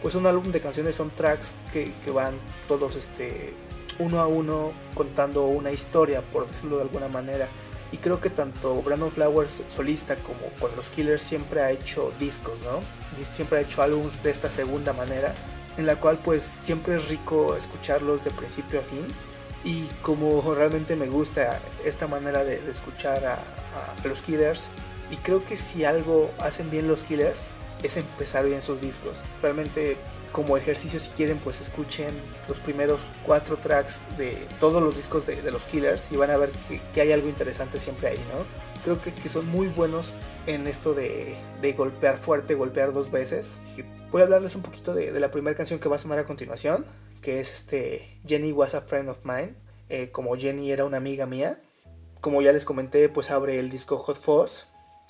Pues 0.00 0.14
un 0.14 0.26
álbum 0.26 0.52
de 0.52 0.60
canciones 0.62 0.94
son 0.96 1.10
tracks 1.10 1.52
que, 1.70 1.92
que 2.02 2.10
van 2.10 2.34
todos 2.66 2.96
este, 2.96 3.52
uno 3.98 4.20
a 4.20 4.26
uno 4.26 4.72
contando 4.94 5.46
una 5.46 5.72
historia, 5.72 6.22
por 6.22 6.48
decirlo 6.48 6.76
de 6.76 6.82
alguna 6.82 7.08
manera. 7.08 7.48
Y 7.90 7.96
creo 7.98 8.20
que 8.20 8.30
tanto 8.30 8.82
Brandon 8.82 9.10
Flowers 9.10 9.62
solista 9.68 10.16
como 10.16 10.46
con 10.60 10.76
los 10.76 10.90
Killers 10.90 11.22
siempre 11.22 11.62
ha 11.62 11.70
hecho 11.70 12.12
discos, 12.18 12.60
¿no? 12.60 12.80
Siempre 13.24 13.58
ha 13.58 13.62
hecho 13.62 13.82
álbumes 13.82 14.22
de 14.22 14.30
esta 14.30 14.50
segunda 14.50 14.92
manera, 14.92 15.34
en 15.76 15.86
la 15.86 15.96
cual 15.96 16.18
pues 16.22 16.42
siempre 16.42 16.96
es 16.96 17.08
rico 17.08 17.56
escucharlos 17.56 18.22
de 18.24 18.30
principio 18.30 18.80
a 18.80 18.82
fin. 18.82 19.06
Y 19.64 19.86
como 20.02 20.42
realmente 20.54 20.96
me 20.96 21.08
gusta 21.08 21.58
esta 21.84 22.06
manera 22.06 22.44
de, 22.44 22.60
escuchar 22.70 23.24
a, 23.24 23.34
a 23.34 24.06
los 24.06 24.22
Killers, 24.22 24.70
y 25.10 25.16
creo 25.16 25.44
que 25.44 25.56
si 25.56 25.84
algo 25.84 26.30
hacen 26.38 26.70
bien 26.70 26.86
los 26.86 27.02
Killers, 27.02 27.48
es 27.82 27.96
empezar 27.96 28.44
bien 28.44 28.62
sus 28.62 28.80
discos. 28.80 29.14
Realmente 29.42 29.96
como 30.32 30.56
ejercicio 30.56 31.00
si 31.00 31.10
quieren 31.10 31.38
pues 31.38 31.60
escuchen 31.60 32.10
los 32.48 32.58
primeros 32.58 33.00
cuatro 33.24 33.56
tracks 33.56 34.00
de 34.16 34.46
todos 34.60 34.82
los 34.82 34.96
discos 34.96 35.26
de, 35.26 35.42
de 35.42 35.50
los 35.50 35.64
Killers 35.64 36.10
y 36.12 36.16
van 36.16 36.30
a 36.30 36.36
ver 36.36 36.50
que, 36.68 36.80
que, 36.94 37.00
hay 37.00 37.12
algo 37.12 37.28
interesante 37.28 37.78
siempre 37.78 38.08
ahí, 38.08 38.20
¿no? 38.32 38.44
Creo 38.84 39.00
que, 39.02 39.12
que 39.12 39.28
son 39.28 39.46
muy 39.46 39.68
buenos 39.68 40.14
en 40.46 40.66
esto 40.66 40.94
de, 40.94 41.36
de, 41.60 41.72
golpear 41.72 42.18
fuerte, 42.18 42.54
golpear 42.54 42.92
dos 42.92 43.10
veces. 43.10 43.58
Voy 44.10 44.22
a 44.22 44.24
hablarles 44.24 44.54
un 44.54 44.62
poquito 44.62 44.94
de, 44.94 45.12
de, 45.12 45.20
la 45.20 45.30
primera 45.30 45.56
canción 45.56 45.80
que 45.80 45.88
va 45.88 45.96
a 45.96 45.98
sonar 45.98 46.18
a 46.18 46.26
continuación, 46.26 46.86
que 47.20 47.40
es 47.40 47.52
este 47.52 48.20
Jenny 48.26 48.52
was 48.52 48.74
a 48.74 48.80
friend 48.80 49.08
of 49.08 49.18
mine, 49.24 49.54
eh, 49.88 50.10
como 50.10 50.36
Jenny 50.36 50.70
era 50.70 50.84
una 50.84 50.98
amiga 50.98 51.26
mía. 51.26 51.60
Como 52.20 52.42
ya 52.42 52.52
les 52.52 52.64
comenté, 52.64 53.08
pues 53.08 53.30
abre 53.30 53.58
el 53.58 53.70
disco 53.70 53.96
Hot 53.98 54.18
Fuzz. 54.18 54.66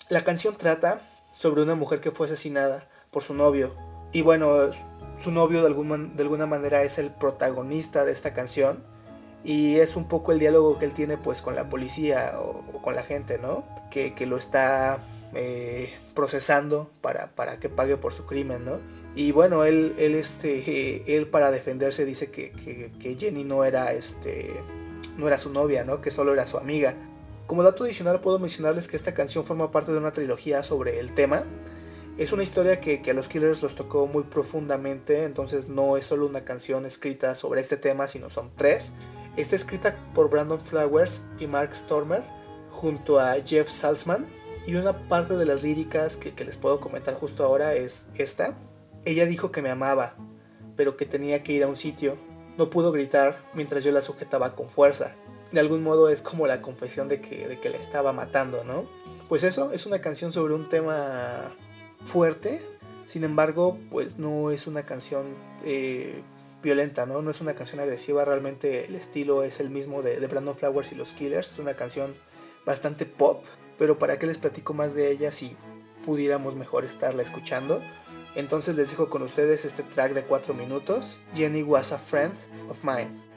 La 0.08 0.24
canción 0.24 0.56
trata 0.56 1.00
sobre 1.32 1.62
una 1.62 1.74
mujer 1.74 2.00
que 2.00 2.10
fue 2.10 2.26
asesinada 2.26 2.88
por 3.10 3.22
su 3.22 3.34
novio. 3.34 3.74
Y 4.12 4.22
bueno, 4.22 4.70
su 5.18 5.30
novio 5.30 5.60
de, 5.60 5.66
algún, 5.66 6.16
de 6.16 6.22
alguna 6.22 6.46
manera 6.46 6.82
es 6.82 6.98
el 6.98 7.10
protagonista 7.10 8.04
de 8.04 8.12
esta 8.12 8.32
canción 8.32 8.82
y 9.44 9.76
es 9.76 9.96
un 9.96 10.08
poco 10.08 10.32
el 10.32 10.38
diálogo 10.38 10.78
que 10.78 10.84
él 10.84 10.94
tiene 10.94 11.16
pues 11.16 11.42
con 11.42 11.54
la 11.54 11.68
policía 11.68 12.34
o, 12.38 12.82
con 12.82 12.94
la 12.94 13.02
gente, 13.02 13.38
¿no? 13.38 13.64
Que, 13.90 14.14
que 14.14 14.26
lo 14.26 14.36
está 14.36 14.98
eh, 15.34 15.92
procesando 16.14 16.90
para, 17.00 17.28
para, 17.34 17.58
que 17.58 17.68
pague 17.68 17.96
por 17.96 18.12
su 18.12 18.26
crimen, 18.26 18.64
¿no? 18.64 18.78
Y 19.14 19.32
bueno, 19.32 19.64
él, 19.64 19.94
él, 19.98 20.14
este, 20.14 21.16
él 21.16 21.26
para 21.26 21.50
defenderse 21.50 22.04
dice 22.04 22.30
que, 22.30 22.50
que, 22.52 22.92
que, 23.00 23.16
Jenny 23.16 23.44
no 23.44 23.64
era, 23.64 23.92
este, 23.92 24.52
no 25.16 25.26
era 25.26 25.38
su 25.38 25.52
novia, 25.52 25.84
¿no? 25.84 26.00
Que 26.00 26.10
solo 26.10 26.32
era 26.32 26.46
su 26.46 26.58
amiga. 26.58 26.94
Como 27.46 27.62
dato 27.62 27.84
adicional 27.84 28.20
puedo 28.20 28.38
mencionarles 28.38 28.88
que 28.88 28.96
esta 28.96 29.14
canción 29.14 29.44
forma 29.44 29.70
parte 29.70 29.90
de 29.90 29.98
una 29.98 30.12
trilogía 30.12 30.62
sobre 30.62 31.00
el 31.00 31.14
tema 31.14 31.44
es 32.18 32.32
una 32.32 32.42
historia 32.42 32.80
que, 32.80 33.00
que, 33.00 33.12
a 33.12 33.14
los 33.14 33.28
Killers 33.28 33.62
los 33.62 33.76
tocó 33.76 34.08
muy 34.08 34.24
profundamente, 34.24 35.22
entonces 35.22 35.68
no 35.68 35.96
es 35.96 36.04
solo 36.04 36.26
una 36.26 36.44
canción 36.44 36.84
escrita 36.84 37.36
sobre 37.36 37.60
este 37.60 37.76
tema, 37.76 38.08
sino 38.08 38.28
son 38.28 38.50
tres. 38.56 38.90
Está 39.36 39.54
escrita 39.54 39.96
por 40.14 40.28
Brandon 40.28 40.60
Flowers 40.60 41.22
y 41.38 41.46
Mark 41.46 41.76
Stormer, 41.76 42.24
junto 42.72 43.20
a 43.20 43.36
Jeff 43.44 43.70
Salzman, 43.70 44.26
y 44.66 44.74
una 44.74 45.08
parte 45.08 45.36
de 45.36 45.46
las 45.46 45.62
líricas 45.62 46.16
que, 46.16 46.32
les 46.44 46.56
puedo 46.56 46.80
comentar 46.80 47.14
justo 47.14 47.44
ahora 47.44 47.74
es 47.74 48.08
esta. 48.16 48.58
Ella 49.04 49.24
dijo 49.24 49.52
que 49.52 49.62
me 49.62 49.70
amaba, 49.70 50.16
pero 50.76 50.96
que 50.96 51.06
tenía 51.06 51.44
que 51.44 51.52
ir 51.52 51.62
a 51.62 51.68
un 51.68 51.76
sitio. 51.76 52.16
No 52.56 52.68
pudo 52.68 52.90
gritar 52.90 53.38
mientras 53.54 53.84
yo 53.84 53.92
la 53.92 54.02
sujetaba 54.02 54.56
con 54.56 54.68
fuerza. 54.68 55.14
De 55.52 55.60
algún 55.60 55.84
modo 55.84 56.08
es 56.08 56.20
como 56.20 56.48
la 56.48 56.62
confesión 56.62 57.06
de 57.06 57.20
que, 57.20 57.46
de 57.46 57.60
que 57.60 57.70
la 57.70 57.76
estaba 57.76 58.12
matando, 58.12 58.64
¿no? 58.64 58.84
Pues 59.28 59.44
eso, 59.44 59.70
es 59.72 59.86
una 59.86 60.00
canción 60.00 60.32
sobre 60.32 60.54
un 60.54 60.68
tema 60.68 61.54
fuerte, 62.04 62.60
sin 63.06 63.24
embargo, 63.24 63.78
pues 63.90 64.18
no 64.18 64.50
es 64.50 64.66
una 64.66 64.84
canción 64.84 65.34
eh, 65.64 66.22
violenta, 66.62 67.06
¿no? 67.06 67.22
No 67.22 67.30
es 67.30 67.40
una 67.40 67.54
canción 67.54 67.80
agresiva, 67.80 68.24
realmente 68.24 68.86
el 68.86 68.94
estilo 68.94 69.42
es 69.42 69.60
el 69.60 69.70
mismo 69.70 70.02
de, 70.02 70.20
de, 70.20 70.26
Brandon 70.26 70.54
Flowers 70.54 70.92
y 70.92 70.94
los 70.94 71.12
Killers, 71.12 71.52
es 71.52 71.58
una 71.58 71.74
canción 71.74 72.14
bastante 72.66 73.06
pop, 73.06 73.44
pero 73.78 73.98
para 73.98 74.18
qué 74.18 74.26
les 74.26 74.38
platico 74.38 74.74
más 74.74 74.94
de 74.94 75.10
ella 75.10 75.30
si 75.30 75.56
pudiéramos 76.04 76.54
mejor 76.54 76.84
estarla 76.84 77.22
escuchando. 77.22 77.82
Entonces 78.34 78.76
les 78.76 78.90
dejo 78.90 79.08
con 79.08 79.22
ustedes 79.22 79.64
este 79.64 79.82
track 79.82 80.12
de 80.12 80.22
4 80.22 80.54
minutos, 80.54 81.18
Jenny 81.34 81.62
was 81.62 81.92
a 81.92 81.98
friend 81.98 82.34
of 82.68 82.84
mine. 82.84 83.27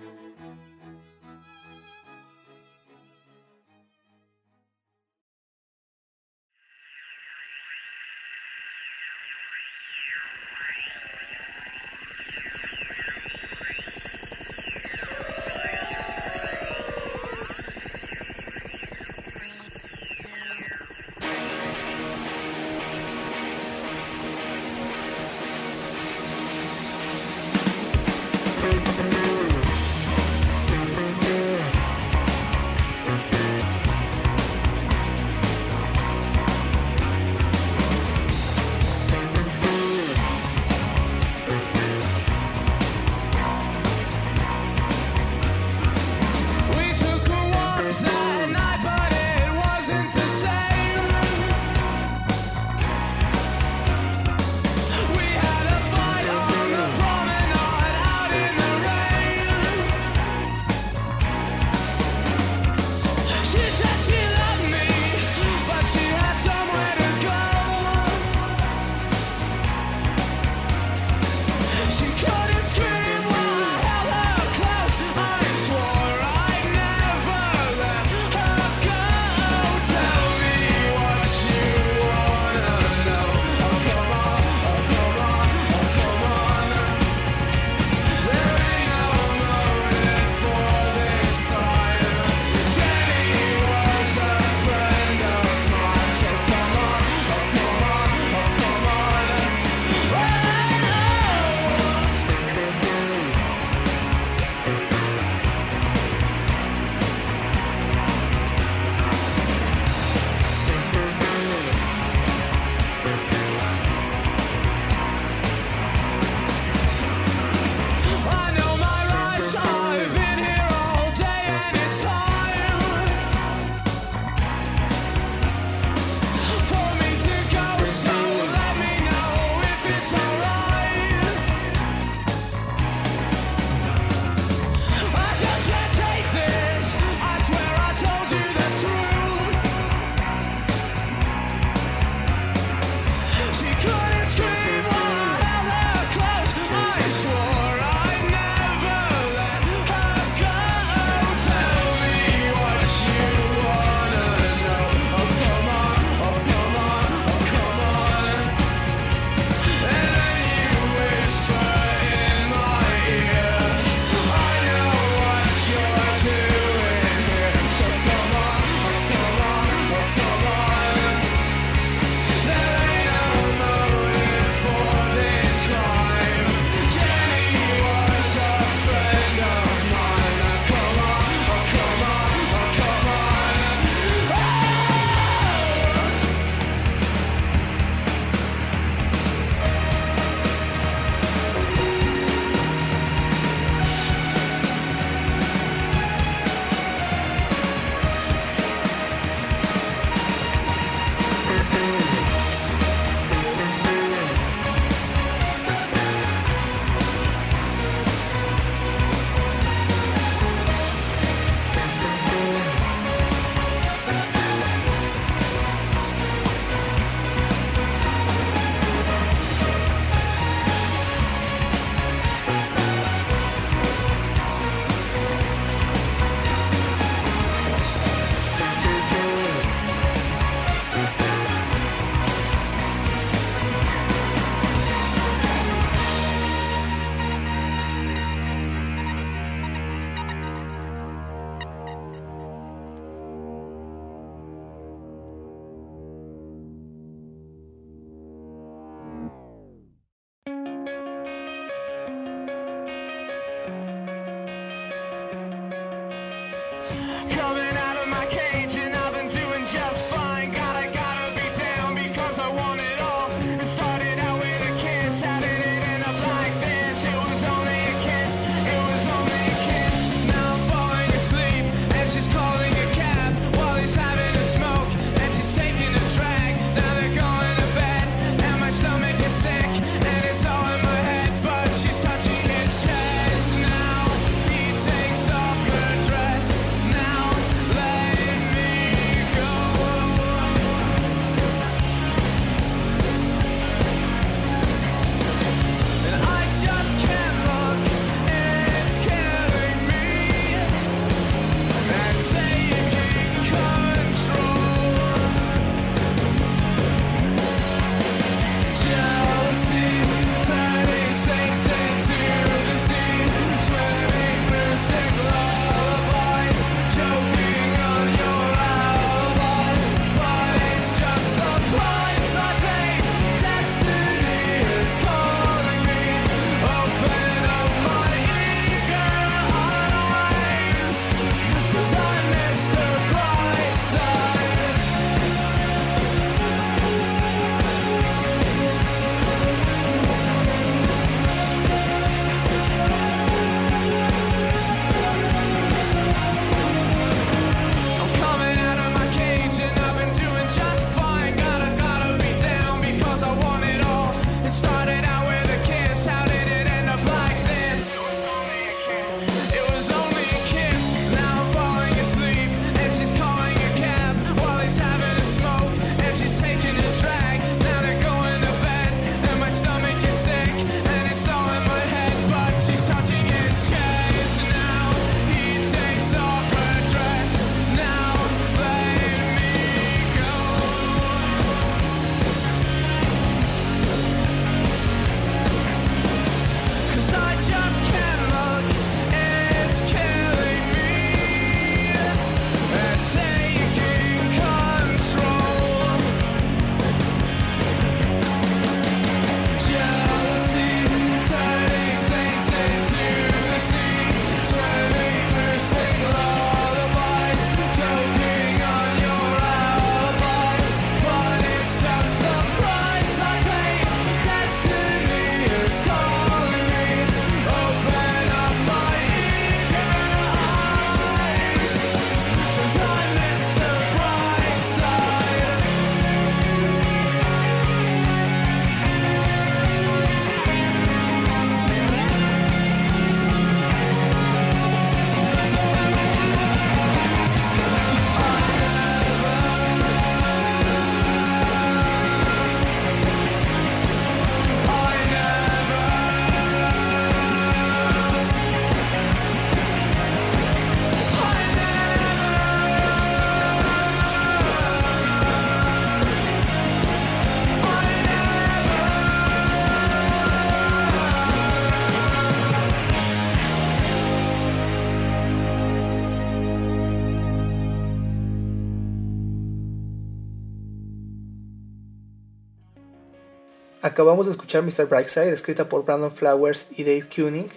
Acabamos 473.83 474.27
de 474.27 474.31
escuchar 474.33 474.61
Mr. 474.61 474.85
Brightside, 474.85 475.33
escrita 475.33 475.67
por 475.67 475.83
Brandon 475.83 476.11
Flowers 476.11 476.67
y 476.77 476.83
Dave 476.83 477.07
Koenig. 477.13 477.49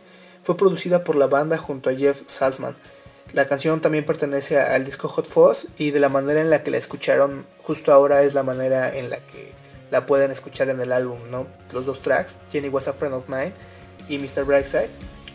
Fue 0.42 0.56
producida 0.56 1.04
por 1.04 1.16
la 1.16 1.26
banda 1.26 1.58
junto 1.58 1.90
a 1.90 1.94
Jeff 1.94 2.22
Salzman. 2.24 2.74
La 3.34 3.46
canción 3.46 3.82
también 3.82 4.06
pertenece 4.06 4.58
al 4.58 4.86
disco 4.86 5.08
Hot 5.08 5.28
Fuzz 5.28 5.66
y 5.76 5.90
de 5.90 6.00
la 6.00 6.08
manera 6.08 6.40
en 6.40 6.48
la 6.48 6.62
que 6.62 6.70
la 6.70 6.78
escucharon 6.78 7.44
justo 7.62 7.92
ahora 7.92 8.22
es 8.22 8.32
la 8.32 8.42
manera 8.42 8.96
en 8.96 9.10
la 9.10 9.18
que 9.18 9.52
la 9.90 10.06
pueden 10.06 10.30
escuchar 10.30 10.70
en 10.70 10.80
el 10.80 10.92
álbum, 10.92 11.18
¿no? 11.30 11.46
Los 11.72 11.84
dos 11.84 12.00
tracks, 12.00 12.36
Jenny 12.50 12.70
Was 12.70 12.88
a 12.88 12.94
Friend 12.94 13.14
of 13.14 13.28
Mine 13.28 13.52
y 14.08 14.16
Mr. 14.16 14.44
Brightside. 14.44 14.88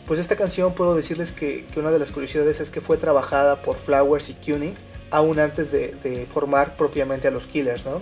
Pues 0.08 0.19
esta 0.19 0.36
canción 0.36 0.73
puedo 0.73 0.95
decirles 0.95 1.34
que, 1.34 1.67
una 1.75 1.91
de 1.91 1.99
las 1.99 2.12
curiosidades 2.12 2.62
es 2.62 2.71
que 2.71 2.82
fue 2.82 2.97
trabajada 2.97 3.62
por 3.62 3.75
Flowers 3.75 4.30
y 4.30 4.34
Koenig 4.34 4.75
aún 5.12 5.39
antes 5.39 5.71
de, 5.71 5.93
de 6.02 6.25
formar 6.25 6.78
propiamente 6.78 7.28
a 7.28 7.32
los 7.32 7.45
Killers, 7.45 7.86
¿no? 7.86 8.02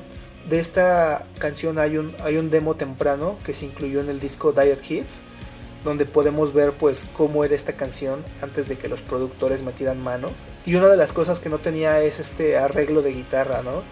De 0.50 0.60
esta 0.60 1.26
canción 1.40 1.78
hay 1.78 1.98
un, 1.98 2.16
hay 2.24 2.38
un 2.38 2.50
demo 2.50 2.76
temprano 2.76 3.38
que 3.46 3.54
se 3.54 3.66
incluyó 3.66 4.00
en 4.00 4.10
el 4.10 4.22
disco 4.22 4.54
Diet 4.54 4.80
Hits, 4.90 5.20
donde 5.84 6.06
podemos 6.06 6.54
ver 6.54 6.72
pues 6.72 7.06
cómo 7.18 7.44
era 7.44 7.54
esta 7.54 7.74
canción 7.74 8.24
antes 8.42 8.70
de 8.70 8.78
que 8.78 8.88
los 8.88 9.02
productores 9.02 9.62
metieran 9.62 10.02
mano. 10.02 10.30
Y 10.66 10.76
una 10.76 10.88
de 10.88 10.96
las 10.96 11.12
cosas 11.12 11.40
que 11.40 11.50
no 11.50 11.60
tenía 11.60 12.02
es 12.02 12.20
este 12.20 12.58
arreglo 12.58 13.02
de 13.02 13.12
guitarra, 13.12 13.62
¿no? 13.62 13.84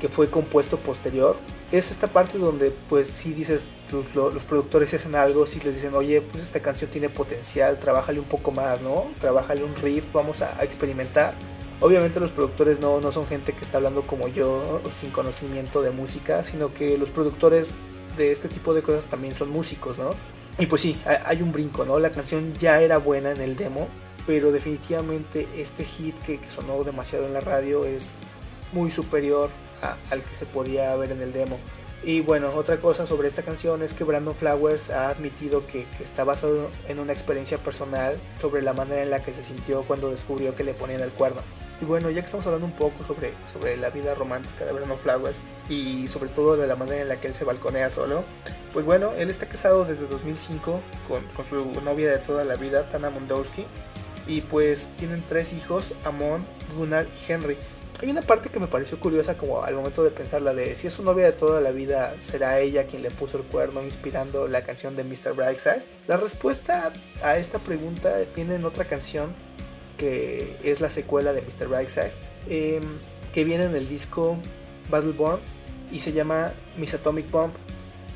Que 0.00 0.06
fue 0.06 0.30
compuesto 0.30 0.76
posterior. 0.76 1.36
Es 1.72 1.90
esta 1.90 2.06
parte 2.06 2.38
donde 2.38 2.72
pues 2.88 3.08
si 3.08 3.32
dices, 3.32 3.66
pues, 3.90 4.14
los 4.14 4.42
productores 4.44 4.94
hacen 4.94 5.16
algo, 5.16 5.46
si 5.46 5.58
les 5.58 5.74
dicen, 5.74 5.94
oye, 5.96 6.20
pues 6.20 6.44
esta 6.44 6.60
canción 6.60 6.92
tiene 6.92 7.08
potencial, 7.08 7.76
trabájale 7.80 8.20
un 8.20 8.26
poco 8.26 8.52
más, 8.52 8.82
¿no? 8.82 9.06
Trabájale 9.20 9.64
un 9.64 9.74
riff, 9.74 10.04
vamos 10.12 10.42
a 10.42 10.62
experimentar 10.62 11.34
Obviamente 11.80 12.18
los 12.18 12.30
productores 12.30 12.80
no, 12.80 13.00
no 13.00 13.12
son 13.12 13.26
gente 13.26 13.52
que 13.52 13.64
está 13.64 13.76
hablando 13.76 14.06
como 14.06 14.26
yo, 14.26 14.80
sin 14.90 15.10
conocimiento 15.10 15.80
de 15.80 15.92
música, 15.92 16.42
sino 16.42 16.74
que 16.74 16.98
los 16.98 17.08
productores 17.08 17.72
de 18.16 18.32
este 18.32 18.48
tipo 18.48 18.74
de 18.74 18.82
cosas 18.82 19.06
también 19.06 19.34
son 19.34 19.50
músicos, 19.50 19.96
¿no? 19.96 20.10
Y 20.58 20.66
pues 20.66 20.82
sí, 20.82 21.00
hay 21.24 21.40
un 21.40 21.52
brinco, 21.52 21.84
¿no? 21.84 22.00
La 22.00 22.10
canción 22.10 22.52
ya 22.54 22.82
era 22.82 22.98
buena 22.98 23.30
en 23.30 23.40
el 23.40 23.56
demo, 23.56 23.86
pero 24.26 24.50
definitivamente 24.50 25.46
este 25.56 25.84
hit 25.84 26.16
que, 26.22 26.40
sonó 26.48 26.82
demasiado 26.82 27.26
en 27.26 27.32
la 27.32 27.40
radio 27.40 27.84
es 27.84 28.14
muy 28.72 28.90
superior 28.90 29.50
al 30.10 30.22
que 30.24 30.34
se 30.34 30.46
podía 30.46 30.96
ver 30.96 31.12
en 31.12 31.22
el 31.22 31.32
demo. 31.32 31.58
Y 32.02 32.20
bueno, 32.20 32.52
otra 32.54 32.78
cosa 32.78 33.06
sobre 33.06 33.28
esta 33.28 33.42
canción 33.42 33.82
es 33.82 33.94
que 33.94 34.02
Brandon 34.02 34.34
Flowers 34.34 34.90
ha 34.90 35.10
admitido 35.10 35.64
que, 35.66 35.86
que, 35.96 36.02
está 36.02 36.24
basado 36.24 36.70
en 36.88 36.98
una 36.98 37.12
experiencia 37.12 37.58
personal 37.58 38.16
sobre 38.40 38.62
la 38.62 38.72
manera 38.72 39.02
en 39.02 39.10
la 39.10 39.22
que 39.22 39.32
se 39.32 39.44
sintió 39.44 39.82
cuando 39.82 40.10
descubrió 40.10 40.56
que 40.56 40.64
le 40.64 40.74
ponían 40.74 41.02
el 41.02 41.10
cuerno. 41.10 41.40
Y 41.80 41.84
bueno, 41.84 42.10
ya 42.10 42.20
que 42.20 42.24
estamos 42.24 42.44
hablando 42.46 42.66
un 42.66 42.72
poco 42.72 43.04
sobre, 43.06 43.32
sobre 43.52 43.76
la 43.76 43.90
vida 43.90 44.14
romántica 44.14 44.64
de 44.64 44.72
Brandon 44.72 44.98
Flowers 44.98 45.38
y 45.68 46.08
sobre 46.08 46.28
todo 46.28 46.56
de 46.56 46.66
la 46.66 46.74
manera 46.74 47.02
en 47.02 47.08
la 47.08 47.20
que 47.20 47.28
él 47.28 47.34
se 47.34 47.44
balconea 47.44 47.88
solo, 47.88 48.24
pues 48.72 48.84
bueno, 48.84 49.12
él 49.16 49.30
está 49.30 49.46
casado 49.46 49.84
desde 49.84 50.06
2005 50.08 50.80
con, 51.06 51.22
con 51.28 51.44
su 51.44 51.80
novia 51.82 52.10
de 52.10 52.18
toda 52.18 52.44
la 52.44 52.56
vida, 52.56 52.90
Tana 52.90 53.10
Mondowski, 53.10 53.64
y 54.26 54.40
pues 54.42 54.88
tienen 54.98 55.22
tres 55.28 55.52
hijos, 55.52 55.94
Amon, 56.04 56.44
Gunnar 56.76 57.06
y 57.06 57.32
Henry. 57.32 57.56
Hay 58.02 58.10
una 58.10 58.22
parte 58.22 58.48
que 58.48 58.60
me 58.60 58.68
pareció 58.68 59.00
curiosa 59.00 59.36
como 59.36 59.62
al 59.62 59.74
momento 59.74 60.04
de 60.04 60.10
pensar 60.10 60.42
la 60.42 60.54
de 60.54 60.76
si 60.76 60.86
es 60.86 60.94
su 60.94 61.02
novia 61.02 61.24
de 61.26 61.32
toda 61.32 61.60
la 61.60 61.72
vida, 61.72 62.14
¿será 62.20 62.60
ella 62.60 62.86
quien 62.86 63.02
le 63.02 63.10
puso 63.10 63.38
el 63.38 63.44
cuerno 63.44 63.82
inspirando 63.82 64.46
la 64.46 64.62
canción 64.62 64.94
de 64.94 65.02
Mr. 65.02 65.34
Brightside? 65.34 65.82
La 66.06 66.16
respuesta 66.16 66.92
a 67.22 67.38
esta 67.38 67.58
pregunta 67.58 68.16
viene 68.36 68.54
en 68.54 68.64
otra 68.64 68.84
canción 68.84 69.34
que 69.98 70.56
es 70.62 70.80
la 70.80 70.88
secuela 70.88 71.32
de 71.32 71.42
Mr. 71.42 71.68
Brightside, 71.68 72.12
em, 72.48 72.82
que 73.32 73.44
viene 73.44 73.64
en 73.64 73.76
el 73.76 73.88
disco 73.88 74.36
Battleborn 74.88 75.40
y 75.92 76.00
se 76.00 76.12
llama 76.12 76.54
Miss 76.76 76.94
Atomic 76.94 77.30
Bomb. 77.30 77.52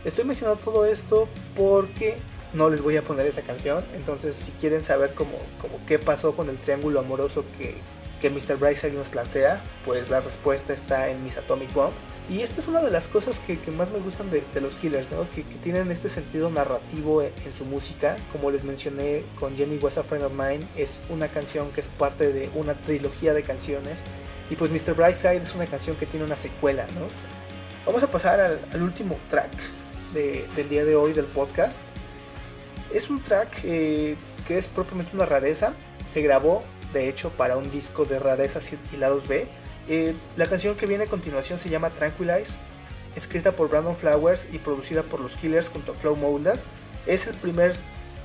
Estoy 0.05 0.25
mencionando 0.25 0.61
todo 0.63 0.87
esto 0.87 1.29
porque 1.55 2.17
no 2.55 2.71
les 2.71 2.83
voy 2.83 2.97
a 2.97 3.03
poner 3.03 3.27
esa 3.27 3.43
canción, 3.43 3.85
entonces 3.95 4.37
si 4.37 4.53
quieren 4.53 4.83
saber 4.83 5.15
cómo, 5.15 5.33
qué 5.87 5.99
pasó 5.99 6.35
con 6.35 6.49
el 6.49 6.57
triángulo 6.59 7.01
amoroso 7.01 7.45
que, 7.59 7.75
que 8.21 8.31
Mr. 8.31 8.57
Brightside 8.59 8.93
nos 8.93 9.09
plantea, 9.09 9.63
pues 9.85 10.11
la 10.11 10.21
respuesta 10.21 10.73
está 10.73 11.11
en 11.11 11.23
Miss 11.25 11.39
Atomic 11.39 11.73
Bomb. 11.73 11.93
Y 12.31 12.41
esta 12.43 12.61
es 12.61 12.69
una 12.69 12.81
de 12.81 12.91
las 12.91 13.09
cosas 13.09 13.41
que, 13.41 13.59
más 13.73 13.91
me 13.91 13.99
gustan 13.99 14.31
de, 14.31 14.45
los 14.61 14.75
Killers, 14.75 15.11
¿no? 15.11 15.29
que, 15.35 15.43
tienen 15.63 15.91
este 15.91 16.09
sentido 16.09 16.51
narrativo 16.51 17.23
en, 17.23 17.33
su 17.57 17.65
música. 17.65 18.17
Como 18.31 18.51
les 18.51 18.65
mencioné 18.65 19.25
con 19.39 19.57
Jenny 19.57 19.79
Was 19.79 19.99
a 19.99 20.05
Friend 20.05 20.25
of 20.25 20.33
Mine, 20.33 20.61
es 20.77 21.01
una 21.09 21.29
canción 21.29 21.71
que 21.73 21.81
es 21.81 21.89
parte 21.89 22.33
de 22.33 22.49
una 22.55 22.75
trilogía 22.75 23.35
de 23.35 23.43
canciones. 23.43 23.99
Y 24.51 24.57
pues 24.57 24.71
Mr. 24.71 24.95
Brightside 24.95 25.43
es 25.43 25.55
una 25.55 25.67
canción 25.67 25.97
que 25.97 26.07
tiene 26.07 26.25
una 26.25 26.37
secuela. 26.37 26.87
¿no? 26.95 27.07
Vamos 27.87 28.03
a 28.03 28.11
pasar 28.11 28.41
al, 28.41 28.83
último 28.83 29.19
track 29.29 29.51
del 30.15 30.69
día 30.69 30.85
de 30.85 30.95
hoy 30.95 31.13
del 31.13 31.25
podcast. 31.25 31.79
Es 32.93 33.11
un 33.11 33.23
track 33.23 33.61
eh, 33.65 34.17
que 34.47 34.59
es 34.59 34.69
propiamente 34.69 35.17
una 35.17 35.27
rareza. 35.27 35.73
Se 36.13 36.23
grabó, 36.23 36.63
de 36.93 37.09
hecho, 37.09 37.31
para 37.31 37.57
un 37.57 37.71
disco 37.71 38.05
de 38.05 38.19
rarezas 38.19 38.71
y 38.93 38.97
lados 38.97 39.27
B 39.27 39.49
eh, 39.89 40.15
la 40.37 40.47
canción 40.47 40.77
que 40.77 40.87
viene 40.87 41.05
a 41.05 41.09
continuación 41.09 41.59
se 41.59 41.69
llama 41.69 41.91
Tranquilize, 41.91 42.59
escrita 43.17 43.53
por 43.53 43.69
Brandon 43.69 43.97
Flowers 43.97 44.49
y 44.53 44.59
producida 44.59 45.03
por 45.03 45.21
los 45.21 45.37
Killers 45.37 45.69
junto 45.69 45.93
a 45.93 45.95
Flow 45.95 46.17
Molder. 46.17 46.59
Es 47.07 47.27
el 47.27 47.35
primer 47.35 47.75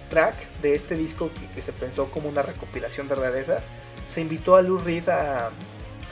track 0.10 0.36
de 0.62 0.76
este 0.76 0.96
disco 0.96 1.30
que, 1.56 1.62
se 1.62 1.74
pensó 1.74 2.10
como 2.12 2.30
una 2.30 2.42
recopilación 2.42 3.08
de 3.08 3.16
rarezas. 3.16 3.64
Se 4.08 4.22
invitó 4.22 4.56
a 4.56 4.62
Lou 4.62 4.78
Reed 4.78 5.10
a, 5.10 5.50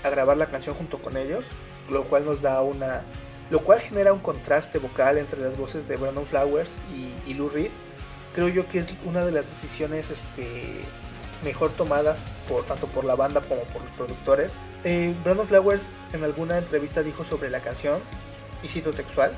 grabar 0.04 0.38
la 0.38 0.48
canción 0.48 0.76
junto 0.76 1.00
con 1.00 1.18
ellos, 1.18 1.48
lo 1.90 2.04
cual 2.04 2.26
nos 2.26 2.42
da 2.42 2.62
una. 2.62 3.02
lo 3.50 3.62
cual 3.62 3.80
genera 3.80 4.14
un 4.14 4.20
contraste 4.20 4.78
vocal 4.78 5.18
entre 5.18 5.42
las 5.42 5.58
voces 5.58 5.88
de 5.88 5.98
Brandon 5.98 6.26
Flowers 6.26 6.78
y, 6.94 7.30
y 7.30 7.34
Lou 7.34 7.50
Reed. 7.50 7.72
Creo 8.34 8.50
yo 8.50 8.68
que 8.68 8.80
es 8.80 8.88
una 9.06 9.26
de 9.26 9.32
las 9.32 9.46
decisiones 9.46 10.12
este, 10.12 10.84
mejor 11.44 11.72
tomadas 11.72 12.24
por 12.48 12.64
tanto 12.66 12.88
por 12.88 13.06
la 13.06 13.16
banda 13.16 13.42
como 13.42 13.62
por 13.64 13.82
los 13.82 13.92
productores. 13.92 14.54
Eh, 14.84 15.14
Brandon 15.24 15.48
Flowers 15.48 15.84
en 16.14 16.24
alguna 16.24 16.58
entrevista 16.58 17.04
dijo 17.04 17.26
sobre 17.26 17.50
la 17.50 17.62
canción, 17.62 18.00
y 18.64 18.70
cito 18.70 18.92
textual, 18.92 19.32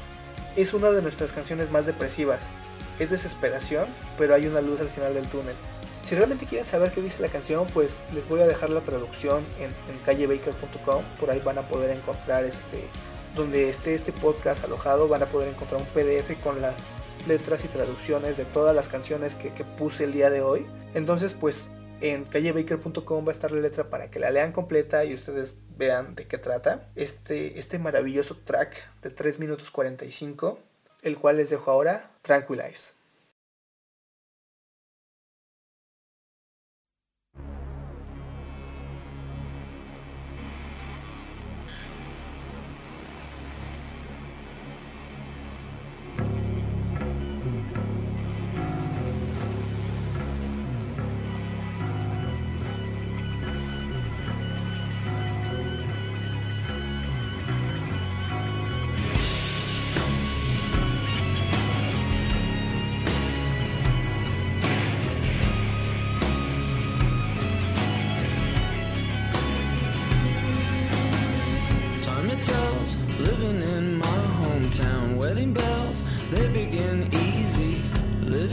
es 0.56 0.74
una 0.74 0.92
de 0.92 1.02
nuestras 1.02 1.32
canciones 1.32 1.72
más 1.72 1.86
depresivas. 1.86 2.48
Es 3.00 3.12
desesperación, 3.12 3.88
pero 4.18 4.34
hay 4.34 4.48
una 4.48 4.62
luz 4.62 4.82
al 4.82 4.90
final 4.90 5.14
del 5.14 5.28
túnel. 5.28 5.56
Si 6.06 6.16
realmente 6.16 6.46
quieren 6.46 6.66
saber 6.66 6.92
qué 6.92 7.02
dice 7.02 7.22
la 7.22 7.28
canción, 7.28 7.68
pues 7.74 8.00
les 8.14 8.28
voy 8.28 8.40
a 8.40 8.48
dejar 8.48 8.70
la 8.70 8.80
traducción 8.82 9.44
en, 9.60 9.72
callebaker.com. 10.06 11.04
Por 11.20 11.30
ahí 11.30 11.42
van 11.42 11.58
a 11.58 11.68
poder 11.68 11.96
encontrar 11.96 12.46
este, 12.46 12.82
donde 13.36 13.70
esté 13.70 13.94
este 13.94 14.14
podcast 14.14 14.64
alojado, 14.64 15.08
van 15.08 15.24
a 15.24 15.26
poder 15.28 15.50
encontrar 15.50 15.82
un 15.82 15.88
PDF 15.88 16.42
con 16.42 16.62
las 16.62 16.76
letras 17.28 17.66
y 17.66 17.68
traducciones 17.68 18.38
de 18.38 18.46
todas 18.46 18.74
las 18.74 18.88
canciones 18.88 19.36
que, 19.36 19.54
que 19.54 19.66
puse 19.66 20.06
el 20.06 20.14
día 20.14 20.30
de 20.30 20.42
hoy. 20.42 20.66
Entonces, 20.94 21.34
pues 21.34 21.72
en 22.02 22.26
callebaker.com 22.26 23.26
va 23.26 23.32
a 23.32 23.36
estar 23.36 23.52
la 23.52 23.62
letra 23.62 23.90
para 23.90 24.12
que 24.12 24.20
la 24.20 24.32
lean 24.32 24.52
completa 24.52 25.06
y 25.06 25.14
ustedes 25.14 25.56
vean 25.78 26.16
de 26.16 26.28
qué 26.28 26.38
trata. 26.38 26.90
Este, 26.96 27.60
este 27.60 27.80
maravilloso 27.80 28.38
track 28.38 29.02
de 29.02 29.10
3 29.10 29.40
minutos 29.40 29.72
45, 29.72 30.60
el 31.04 31.18
cual 31.18 31.38
les 31.38 31.50
dejo 31.50 31.72
ahora, 31.72 32.12
Tranquilize. 32.22 32.97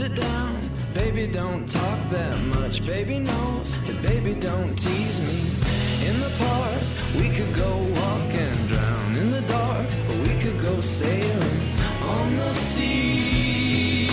it 0.05 0.15
down. 0.15 0.55
Baby, 0.93 1.27
don't 1.27 1.67
talk 1.67 1.99
that 2.09 2.37
much. 2.55 2.85
Baby 2.85 3.19
knows 3.19 3.69
that 3.87 4.01
baby 4.03 4.33
don't 4.35 4.75
tease 4.77 5.19
me. 5.19 5.39
In 6.07 6.19
the 6.19 6.31
park, 6.37 6.81
we 7.19 7.29
could 7.35 7.53
go 7.53 7.71
walk 8.01 8.31
and 8.45 8.67
drown. 8.67 9.15
In 9.15 9.31
the 9.31 9.41
dark, 9.41 9.87
or 10.09 10.17
we 10.27 10.33
could 10.41 10.59
go 10.61 10.79
sailing 10.81 11.61
on 12.17 12.37
the 12.37 12.53
sea. 12.53 14.09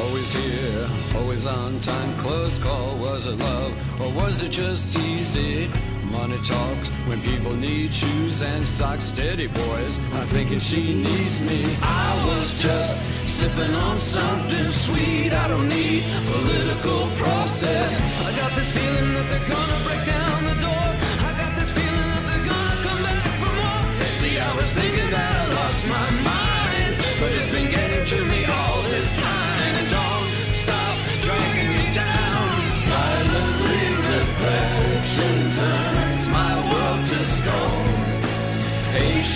Always 0.00 0.32
here, 0.32 0.88
always 1.16 1.46
on 1.46 1.78
time. 1.80 2.12
Close 2.18 2.58
call, 2.58 2.98
was 2.98 3.26
it 3.26 3.38
love 3.38 4.00
or 4.00 4.10
was 4.12 4.42
it 4.42 4.50
just 4.50 4.84
easy? 4.98 5.70
Money 6.12 6.38
talks 6.44 6.88
when 7.08 7.20
people 7.22 7.54
need 7.54 7.92
shoes 7.92 8.42
and 8.42 8.62
socks. 8.66 9.06
Steady, 9.06 9.46
boys. 9.46 9.98
I'm 10.12 10.26
thinking 10.26 10.58
she 10.58 10.94
needs 10.94 11.40
me. 11.40 11.64
I 11.82 12.10
was 12.28 12.60
just 12.60 12.92
sipping 13.26 13.74
on 13.74 13.96
something 13.96 14.70
sweet. 14.70 15.32
I 15.32 15.48
don't 15.48 15.68
need 15.68 16.04
political 16.30 17.08
process. 17.16 17.90
I 18.28 18.30
got 18.36 18.52
this 18.52 18.70
feeling 18.72 19.14
that 19.14 19.26
they're 19.30 19.48
gonna 19.56 19.80
break 19.86 20.04
down 20.04 20.38
the 20.50 20.58
door. 20.66 20.88
I 21.28 21.30
got 21.42 21.56
this 21.58 21.72
feeling 21.72 22.08
that 22.14 22.24
they're 22.28 22.48
gonna 22.52 22.78
come 22.86 23.02
back 23.08 23.24
for 23.40 23.52
more. 23.60 24.06
See, 24.20 24.38
I 24.38 24.50
was 24.56 24.70
thinking 24.72 25.08
that 25.16 25.32
I 25.40 25.44
lost 25.58 25.82
my 25.96 26.08
mind, 26.30 26.92
but 27.20 27.30
it's 27.38 27.50
been 27.50 27.70
getting 27.70 28.04
to 28.12 28.24
me 28.32 28.44
all 28.44 28.71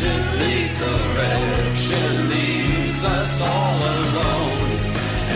Patiently, 0.07 0.69
correction 0.79 2.29
leaves 2.29 3.05
us 3.05 3.41
all 3.41 3.79
alone. 3.97 4.71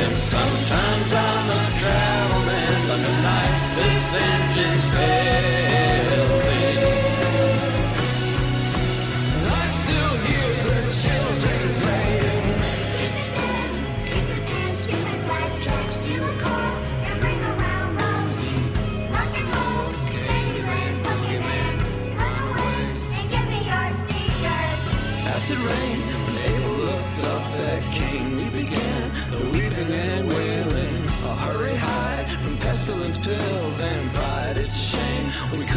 And 0.01 0.17
sometimes 0.17 1.13
I'm 1.13 1.51
a 1.51 1.65
travel 1.81 2.43
man, 2.47 2.79
but 2.87 3.01
tonight 3.09 3.57
this 3.75 4.15
engine's 4.31 4.90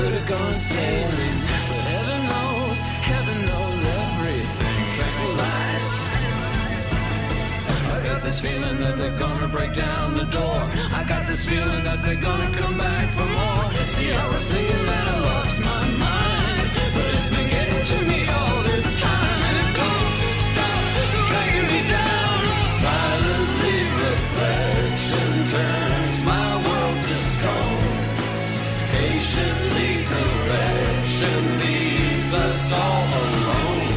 could 0.03 0.15
have 0.19 0.27
gone 0.27 0.53
sailing, 0.53 1.37
but 1.69 1.83
heaven 1.95 2.21
knows, 2.31 2.77
heaven 3.11 3.39
knows 3.49 3.81
everything. 4.03 4.83
I 7.95 7.97
got 8.09 8.21
this 8.21 8.39
feeling 8.41 8.77
that 8.83 8.97
they're 8.97 9.19
gonna 9.25 9.47
break 9.47 9.73
down 9.73 10.17
the 10.17 10.25
door. 10.25 10.59
I 10.99 11.05
got 11.07 11.25
this 11.25 11.45
feeling 11.47 11.83
that 11.85 12.03
they're 12.03 12.23
gonna 12.29 12.51
come 12.61 12.77
back 12.77 13.07
for 13.17 13.27
more. 13.39 13.65
See, 13.95 14.11
I 14.11 14.27
was 14.33 14.45
thinking 14.53 14.85
that 14.91 15.05
I 15.15 15.17
lost 15.31 15.55
my 15.71 15.83
mind, 16.07 16.67
but 16.95 17.07
it's 17.15 17.29
been 17.35 17.49
getting 17.55 17.83
to 17.91 17.97
me 18.11 18.19
all 18.37 18.57
this 18.71 18.87
time, 19.07 19.39
and 19.47 19.55
it 19.63 19.71
don't 19.79 20.09
stop 20.49 20.81
dragging 21.29 21.67
me 21.71 21.79
down. 21.97 22.39
Silently, 22.83 23.77
reflection 24.03 25.31
turns 25.53 26.12
all 32.81 33.07
alone. 33.23 33.91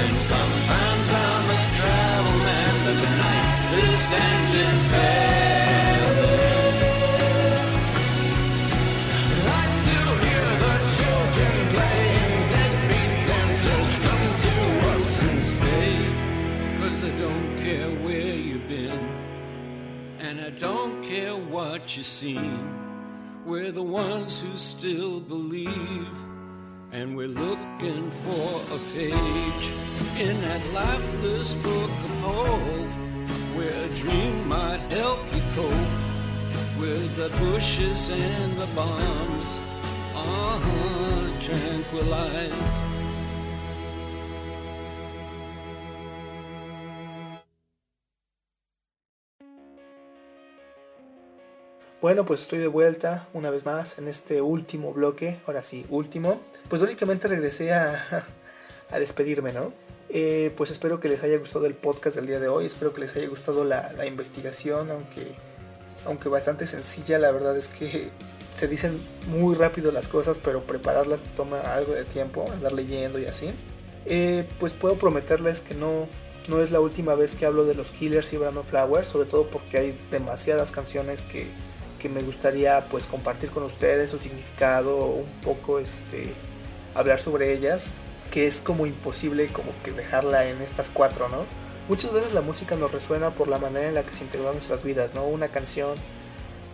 And 0.00 0.12
sometimes 0.30 1.06
I'm 1.26 1.46
a 1.50 1.62
travel 1.80 2.36
man, 2.48 2.74
but 2.84 2.96
tonight 3.04 3.48
this 3.74 4.06
engine's 4.30 4.84
failing. 4.92 6.42
I 9.60 9.64
still 9.82 10.14
hear 10.26 10.46
the 10.64 10.74
children 10.96 11.54
playing 11.74 12.42
deadbeat 12.54 13.12
dancers 13.30 13.90
to 14.44 14.54
us 14.92 15.08
and 15.28 15.40
stay. 15.56 15.92
Cause 16.80 17.00
I 17.04 17.12
don't 17.18 17.50
care 17.58 17.90
where 18.04 18.34
you've 18.34 18.68
been, 18.68 19.02
and 20.20 20.40
I 20.40 20.50
don't 20.50 21.02
care 21.04 21.36
what 21.36 21.96
you've 21.96 22.06
seen. 22.06 22.58
We're 23.44 23.72
the 23.72 23.82
ones 23.82 24.40
who 24.40 24.56
still 24.56 25.20
believe. 25.20 26.23
And 26.94 27.16
we're 27.16 27.26
looking 27.26 28.08
for 28.08 28.62
a 28.72 28.78
page 28.94 29.66
in 30.16 30.40
that 30.42 30.62
lifeless 30.72 31.52
book 31.54 31.90
of 31.90 32.10
hope 32.22 32.92
where 33.56 33.84
a 33.84 33.88
dream 33.96 34.46
might 34.46 34.78
help 34.92 35.18
you 35.34 35.42
cope 35.56 36.78
with 36.78 37.16
the 37.16 37.30
bushes 37.40 38.10
and 38.10 38.56
the 38.56 38.66
bombs. 38.76 39.58
Uh-huh, 40.14 41.40
tranquilize. 41.40 42.93
Bueno, 52.04 52.26
pues 52.26 52.42
estoy 52.42 52.58
de 52.58 52.66
vuelta 52.66 53.28
una 53.32 53.48
vez 53.48 53.64
más 53.64 53.96
en 53.96 54.08
este 54.08 54.42
último 54.42 54.92
bloque, 54.92 55.38
ahora 55.46 55.62
sí, 55.62 55.86
último. 55.88 56.38
Pues 56.68 56.82
básicamente 56.82 57.28
regresé 57.28 57.72
a, 57.72 58.26
a 58.90 58.98
despedirme, 58.98 59.54
¿no? 59.54 59.72
Eh, 60.10 60.52
pues 60.54 60.70
espero 60.70 61.00
que 61.00 61.08
les 61.08 61.22
haya 61.22 61.38
gustado 61.38 61.64
el 61.64 61.72
podcast 61.72 62.16
del 62.16 62.26
día 62.26 62.40
de 62.40 62.48
hoy, 62.48 62.66
espero 62.66 62.92
que 62.92 63.00
les 63.00 63.16
haya 63.16 63.26
gustado 63.26 63.64
la, 63.64 63.94
la 63.94 64.04
investigación, 64.04 64.90
aunque, 64.90 65.28
aunque 66.04 66.28
bastante 66.28 66.66
sencilla, 66.66 67.18
la 67.18 67.30
verdad 67.30 67.56
es 67.56 67.68
que 67.68 68.10
se 68.54 68.68
dicen 68.68 69.00
muy 69.28 69.54
rápido 69.54 69.90
las 69.90 70.06
cosas, 70.06 70.38
pero 70.44 70.62
prepararlas 70.64 71.22
toma 71.38 71.60
algo 71.60 71.94
de 71.94 72.04
tiempo, 72.04 72.44
andar 72.52 72.72
leyendo 72.74 73.18
y 73.18 73.24
así. 73.24 73.50
Eh, 74.04 74.46
pues 74.60 74.74
puedo 74.74 74.96
prometerles 74.96 75.62
que 75.62 75.72
no, 75.72 76.06
no 76.50 76.60
es 76.60 76.70
la 76.70 76.80
última 76.80 77.14
vez 77.14 77.34
que 77.34 77.46
hablo 77.46 77.64
de 77.64 77.74
los 77.74 77.92
Killers 77.92 78.30
y 78.34 78.36
Brandon 78.36 78.62
Flowers, 78.62 79.08
sobre 79.08 79.26
todo 79.26 79.46
porque 79.46 79.78
hay 79.78 79.98
demasiadas 80.10 80.70
canciones 80.70 81.22
que, 81.22 81.46
que 82.04 82.10
me 82.10 82.20
gustaría 82.20 82.84
pues 82.90 83.06
compartir 83.06 83.48
con 83.48 83.62
ustedes 83.62 84.10
su 84.10 84.18
significado, 84.18 85.06
un 85.06 85.30
poco 85.42 85.78
este 85.78 86.34
hablar 86.94 87.18
sobre 87.18 87.54
ellas, 87.54 87.94
que 88.30 88.46
es 88.46 88.60
como 88.60 88.84
imposible 88.84 89.46
como 89.46 89.72
que 89.82 89.90
dejarla 89.90 90.50
en 90.50 90.60
estas 90.60 90.90
cuatro, 90.90 91.30
¿no? 91.30 91.46
Muchas 91.88 92.12
veces 92.12 92.34
la 92.34 92.42
música 92.42 92.76
nos 92.76 92.92
resuena 92.92 93.30
por 93.30 93.48
la 93.48 93.56
manera 93.56 93.88
en 93.88 93.94
la 93.94 94.02
que 94.02 94.12
se 94.12 94.22
integró 94.22 94.50
a 94.50 94.52
nuestras 94.52 94.84
vidas, 94.84 95.14
¿no? 95.14 95.24
Una 95.24 95.48
canción 95.48 95.94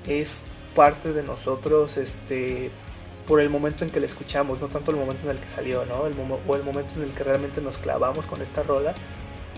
es 0.09 0.43
parte 0.75 1.13
de 1.13 1.23
nosotros, 1.23 1.97
este 1.97 2.73
por 3.29 3.41
el 3.41 3.51
momento 3.51 3.85
en 3.85 3.91
que 3.91 4.01
la 4.01 4.07
escuchamos, 4.07 4.61
no 4.61 4.67
tanto 4.67 4.91
el 4.91 4.97
momento 4.97 5.31
en 5.31 5.37
el 5.37 5.41
que 5.41 5.49
salió, 5.49 5.87
¿no? 5.87 6.09
El 6.09 6.17
o 6.49 6.57
el 6.57 6.65
momento 6.65 6.95
en 6.97 7.03
el 7.03 7.11
que 7.11 7.23
realmente 7.23 7.61
nos 7.61 7.79
clavamos 7.79 8.27
con 8.27 8.43
esta 8.43 8.65
rola, 8.65 8.95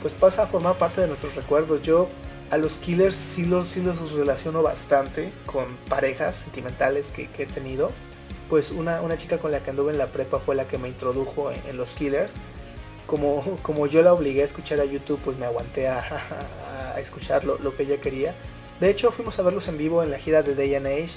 pues 0.03 0.13
pasa 0.13 0.43
a 0.43 0.47
formar 0.49 0.75
parte 0.75 1.01
de 1.01 1.07
nuestros 1.07 1.35
recuerdos. 1.35 1.81
Yo 1.81 2.11
a 2.53 2.59
los 2.59 2.75
Killers 2.75 3.15
sí 3.15 3.47
los, 3.47 3.69
sí 3.69 3.81
los 3.81 4.13
relaciono 4.13 4.63
bastante 4.63 5.33
con 5.47 5.75
parejas 5.89 6.37
sentimentales 6.37 7.09
que, 7.09 7.31
he 7.39 7.47
tenido. 7.47 7.91
Pues 8.51 8.73
una, 8.73 9.01
una 9.01 9.17
chica 9.17 9.39
con 9.39 9.53
la 9.53 9.61
que 9.63 9.71
anduve 9.71 9.91
en 9.91 9.97
la 9.97 10.09
prepa 10.09 10.39
fue 10.39 10.55
la 10.55 10.69
que 10.69 10.77
me 10.77 10.89
introdujo 10.89 11.51
en, 11.51 11.79
los 11.79 11.95
Killers. 11.95 12.33
Como, 13.07 13.59
como 13.63 13.87
yo 13.87 14.03
la 14.03 14.13
obligué 14.13 14.43
a 14.43 14.45
escuchar 14.45 14.81
a 14.81 14.85
YouTube, 14.85 15.19
pues 15.25 15.39
me 15.39 15.47
aguanté 15.47 15.89
a, 15.89 16.05
a 16.95 17.01
escuchar 17.01 17.47
lo, 17.47 17.59
lo 17.59 17.75
que 17.75 17.85
ella 17.85 18.03
quería. 18.03 18.35
De 18.81 18.91
hecho, 18.91 19.11
fuimos 19.13 19.39
a 19.39 19.43
verlos 19.43 19.67
en 19.69 19.79
vivo 19.79 20.03
en 20.03 20.11
la 20.11 20.19
gira 20.19 20.43
de 20.43 20.55
Day 20.55 20.75
and 20.75 20.87
Age. 20.89 21.15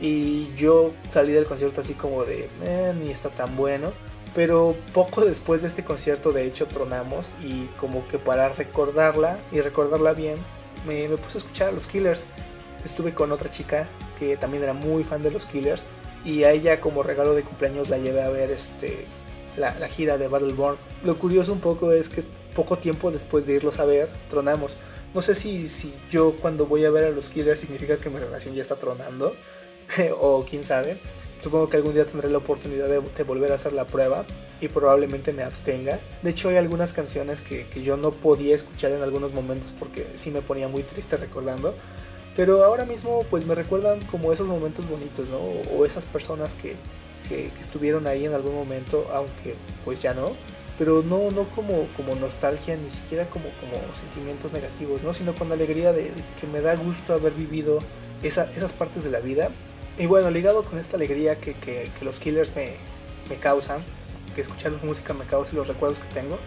Y 0.00 0.52
yo 0.56 0.94
salí 1.12 1.32
del 1.32 1.46
concierto 1.46 1.80
así 1.80 1.94
como 1.94 2.24
de, 2.24 2.50
"Eh, 2.64 2.92
ni 3.00 3.12
está 3.12 3.28
tan 3.28 3.54
bueno. 3.54 3.92
Pero 4.36 4.76
poco 4.92 5.24
después 5.24 5.62
de 5.62 5.68
este 5.68 5.82
concierto, 5.82 6.30
de 6.30 6.46
hecho, 6.46 6.66
tronamos. 6.66 7.28
Y 7.42 7.64
como 7.80 8.06
que 8.08 8.18
para 8.18 8.50
recordarla 8.50 9.38
y 9.50 9.60
recordarla 9.62 10.12
bien, 10.12 10.38
me, 10.86 11.08
me 11.08 11.16
puse 11.16 11.38
a 11.38 11.40
escuchar 11.40 11.68
a 11.70 11.72
los 11.72 11.88
Killers. 11.88 12.24
Estuve 12.84 13.14
con 13.14 13.32
otra 13.32 13.50
chica 13.50 13.88
que 14.18 14.36
también 14.36 14.62
era 14.62 14.74
muy 14.74 15.04
fan 15.04 15.22
de 15.22 15.30
los 15.30 15.46
Killers. 15.46 15.82
Y 16.22 16.44
a 16.44 16.52
ella, 16.52 16.82
como 16.82 17.02
regalo 17.02 17.34
de 17.34 17.42
cumpleaños, 17.42 17.88
la 17.88 17.96
llevé 17.96 18.22
a 18.22 18.28
ver 18.28 18.50
este, 18.50 19.06
la, 19.56 19.74
la 19.78 19.88
gira 19.88 20.18
de 20.18 20.28
Battleborn. 20.28 20.76
Lo 21.02 21.18
curioso 21.18 21.54
un 21.54 21.60
poco 21.60 21.92
es 21.92 22.10
que 22.10 22.22
poco 22.54 22.76
tiempo 22.76 23.10
después 23.10 23.46
de 23.46 23.54
irlos 23.54 23.80
a 23.80 23.86
ver, 23.86 24.10
tronamos. 24.28 24.76
No 25.14 25.22
sé 25.22 25.34
si, 25.34 25.66
si 25.66 25.94
yo 26.10 26.34
cuando 26.42 26.66
voy 26.66 26.84
a 26.84 26.90
ver 26.90 27.04
a 27.04 27.10
los 27.10 27.30
Killers 27.30 27.60
significa 27.60 27.96
que 27.96 28.10
mi 28.10 28.18
relación 28.18 28.54
ya 28.54 28.60
está 28.60 28.76
tronando. 28.76 29.34
o 30.20 30.44
quién 30.44 30.62
sabe. 30.62 30.98
Supongo 31.42 31.68
que 31.68 31.76
algún 31.76 31.94
día 31.94 32.06
tendré 32.06 32.30
la 32.30 32.38
oportunidad 32.38 32.88
de, 32.88 33.22
volver 33.22 33.52
a 33.52 33.56
hacer 33.56 33.72
la 33.72 33.84
prueba 33.84 34.24
y 34.60 34.68
probablemente 34.68 35.32
me 35.32 35.42
abstenga. 35.42 36.00
De 36.22 36.30
hecho 36.30 36.48
hay 36.48 36.56
algunas 36.56 36.92
canciones 36.92 37.42
que, 37.42 37.66
que 37.66 37.82
yo 37.82 37.96
no 37.96 38.10
podía 38.12 38.54
escuchar 38.54 38.92
en 38.92 39.02
algunos 39.02 39.32
momentos 39.32 39.72
porque 39.78 40.06
sí 40.16 40.30
me 40.30 40.42
ponía 40.42 40.68
muy 40.68 40.82
triste 40.82 41.16
recordando. 41.16 41.74
Pero 42.34 42.64
ahora 42.64 42.84
mismo 42.84 43.24
pues 43.30 43.46
me 43.46 43.54
recuerdan 43.54 44.00
como 44.10 44.32
esos 44.32 44.46
momentos 44.46 44.88
bonitos, 44.88 45.28
¿no? 45.28 45.38
O, 45.38 45.86
esas 45.86 46.04
personas 46.04 46.54
que, 46.54 46.74
que, 47.28 47.50
estuvieron 47.60 48.06
ahí 48.06 48.26
en 48.26 48.34
algún 48.34 48.54
momento, 48.54 49.06
aunque 49.12 49.54
pues 49.84 50.02
ya 50.02 50.14
no. 50.14 50.32
Pero 50.78 51.02
no, 51.02 51.30
no 51.30 51.44
como, 51.54 51.88
como 51.96 52.14
nostalgia, 52.14 52.76
ni 52.76 52.90
siquiera 52.90 53.30
como, 53.30 53.46
como 53.60 53.72
sentimientos 53.98 54.52
negativos, 54.52 55.02
¿no? 55.02 55.14
Sino 55.14 55.34
con 55.34 55.50
alegría 55.50 55.92
de, 55.94 56.12
que 56.38 56.46
me 56.46 56.60
da 56.60 56.76
gusto 56.76 57.14
haber 57.14 57.32
vivido 57.32 57.78
esa- 58.22 58.50
esas 58.52 58.72
partes 58.72 59.02
de 59.04 59.10
la 59.10 59.20
vida 59.20 59.50
Y 59.98 60.06
bueno, 60.06 60.30
ligado 60.30 60.64
con 60.64 60.78
esta 60.78 60.96
alegría 60.96 61.40
que, 61.40 61.54
que, 61.54 61.90
los 62.02 62.20
Killers 62.20 62.54
me, 62.54 62.72
me 63.30 63.36
causan, 63.36 63.82
que 64.34 64.42
escuchar 64.42 64.72
su 64.78 64.86
música 64.86 65.14
me 65.14 65.24
causa 65.24 65.52
y 65.52 65.56
los 65.56 65.68
recuerdos 65.68 65.98
que 65.98 66.12
tengo, 66.14 66.38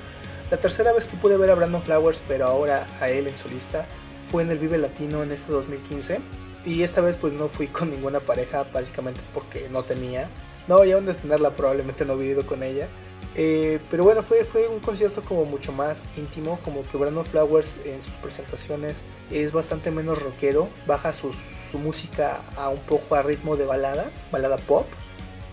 la 0.51 0.57
tercera 0.57 0.93
vez 0.93 1.05
que 1.05 1.17
pude 1.17 1.37
ver 1.37 1.51
a 1.51 1.55
Brandon 1.55 1.81
Flowers, 1.81 2.21
pero 2.27 2.47
ahora 2.47 2.87
a 2.99 3.09
él 3.09 3.27
en 3.27 3.37
solista, 3.37 3.85
fue 4.31 4.43
en 4.43 4.51
el 4.51 4.57
Vive 4.57 4.77
Latino 4.77 5.23
en 5.23 5.31
este 5.31 5.51
2015. 5.51 6.19
Y 6.65 6.83
esta 6.83 7.01
vez 7.01 7.15
pues 7.15 7.33
no 7.33 7.47
fui 7.47 7.67
con 7.67 7.89
ninguna 7.89 8.19
pareja, 8.19 8.65
básicamente 8.71 9.21
porque 9.33 9.67
no 9.71 9.83
tenía. 9.83 10.27
No, 10.67 10.83
y 10.83 10.91
aún 10.91 11.05
de 11.05 11.13
tenerla 11.13 11.51
probablemente 11.51 12.05
no 12.05 12.13
hubiera 12.13 12.33
ido 12.33 12.45
con 12.45 12.63
ella. 12.63 12.87
Eh, 13.35 13.79
pero 13.91 14.03
bueno, 14.03 14.23
fue, 14.23 14.43
fue 14.43 14.67
un 14.67 14.79
concierto 14.79 15.23
como 15.23 15.45
mucho 15.45 15.71
más 15.71 16.05
íntimo, 16.17 16.59
como 16.65 16.83
que 16.87 16.97
Brandon 16.97 17.25
Flowers 17.25 17.77
en 17.85 18.01
sus 18.01 18.15
presentaciones 18.15 19.03
es 19.31 19.51
bastante 19.51 19.91
menos 19.91 20.21
rockero, 20.21 20.67
baja 20.87 21.13
su, 21.13 21.31
su 21.71 21.77
música 21.77 22.41
a 22.55 22.69
un 22.69 22.79
poco 22.79 23.15
a 23.15 23.21
ritmo 23.21 23.55
de 23.55 23.65
balada, 23.65 24.09
balada 24.31 24.57
pop, 24.57 24.87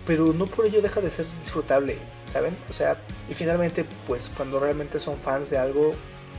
pero 0.06 0.32
no 0.32 0.46
por 0.46 0.66
ello 0.66 0.80
deja 0.80 1.00
de 1.00 1.10
ser 1.10 1.26
disfrutable, 1.42 1.98
¿saben? 2.26 2.56
O 2.70 2.72
sea, 2.72 2.96
y 3.28 3.34
finalmente 3.34 3.84
pues 4.06 4.30
cuando 4.34 4.58
realmente 4.58 4.98
son 4.98 5.18
fans 5.18 5.50
de 5.50 5.58
algo, 5.58 5.94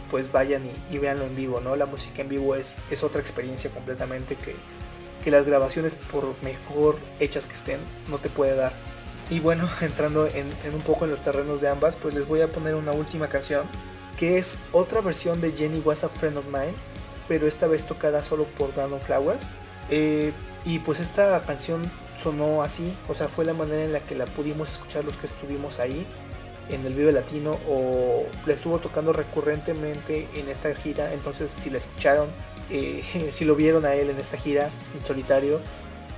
pues 0.10 0.32
vayan 0.32 0.64
y, 0.66 0.96
y 0.96 0.98
véanlo 0.98 1.26
en 1.26 1.36
vivo, 1.36 1.60
¿no? 1.60 1.76
La 1.76 1.86
música 1.86 2.22
en 2.22 2.30
vivo 2.30 2.56
es, 2.56 2.78
es 2.90 3.04
otra 3.04 3.22
experiencia 3.22 3.70
completamente 3.70 4.36
que, 4.36 4.56
que 5.24 5.32
las 5.32 5.46
grabaciones, 5.46 5.96
por 5.96 6.42
mejor 6.42 6.98
hechas 7.20 7.46
que 7.46 7.56
estén, 7.56 7.80
no 8.10 8.18
te 8.18 8.30
puede 8.30 8.56
dar. 8.56 8.74
Y 9.30 9.40
bueno, 9.40 9.70
entrando 9.82 10.28
en, 10.28 10.48
un 10.74 10.82
poco 10.82 11.06
en 11.06 11.12
los 11.12 11.24
terrenos 11.24 11.62
de 11.62 11.70
ambas, 11.70 11.96
pues 11.96 12.14
les 12.14 12.28
voy 12.28 12.42
a 12.42 12.48
poner 12.48 12.76
una 12.76 12.92
última 12.92 13.28
canción, 13.28 13.66
que 14.18 14.38
es 14.38 14.58
otra 14.72 15.02
versión 15.02 15.42
de 15.42 15.52
Jenny 15.52 15.80
Was 15.80 16.04
a 16.04 16.10
Friend 16.10 16.38
of 16.38 16.46
Mine, 16.46 16.74
pero 17.28 17.48
esta 17.48 17.68
vez 17.68 17.84
tocada 17.84 18.24
solo 18.24 18.46
por 18.46 18.74
Brandon 18.74 19.02
Flowers. 19.02 19.46
Eh, 19.90 20.32
y 20.66 20.80
pues 20.80 21.00
esta 21.00 21.42
canción 21.46 21.90
sonó 22.22 22.64
así, 22.64 22.94
o 23.08 23.16
sea, 23.16 23.28
fue 23.28 23.46
la 23.46 23.54
manera 23.54 23.84
en 23.84 23.94
la 23.94 24.00
que 24.00 24.16
la 24.16 24.26
pudimos 24.26 24.72
escuchar 24.72 25.06
los 25.06 25.16
que 25.18 25.28
estuvimos 25.28 25.80
ahí 25.80 26.06
en 26.70 26.86
el 26.86 26.94
Vive 26.94 27.12
Latino 27.12 27.58
o 27.70 28.26
la 28.46 28.54
estuvo 28.54 28.80
tocando 28.80 29.14
recurrentemente 29.14 30.28
en 30.34 30.50
esta 30.50 30.74
gira, 30.76 31.14
entonces 31.14 31.52
si 31.52 31.70
la 31.70 31.78
escucharon, 31.78 32.28
eh, 32.70 33.30
si 33.32 33.46
lo 33.46 33.56
vieron 33.56 33.86
a 33.86 33.94
él 33.94 34.10
en 34.10 34.20
esta 34.20 34.38
gira 34.38 34.70
en 34.98 35.06
solitario, 35.06 35.62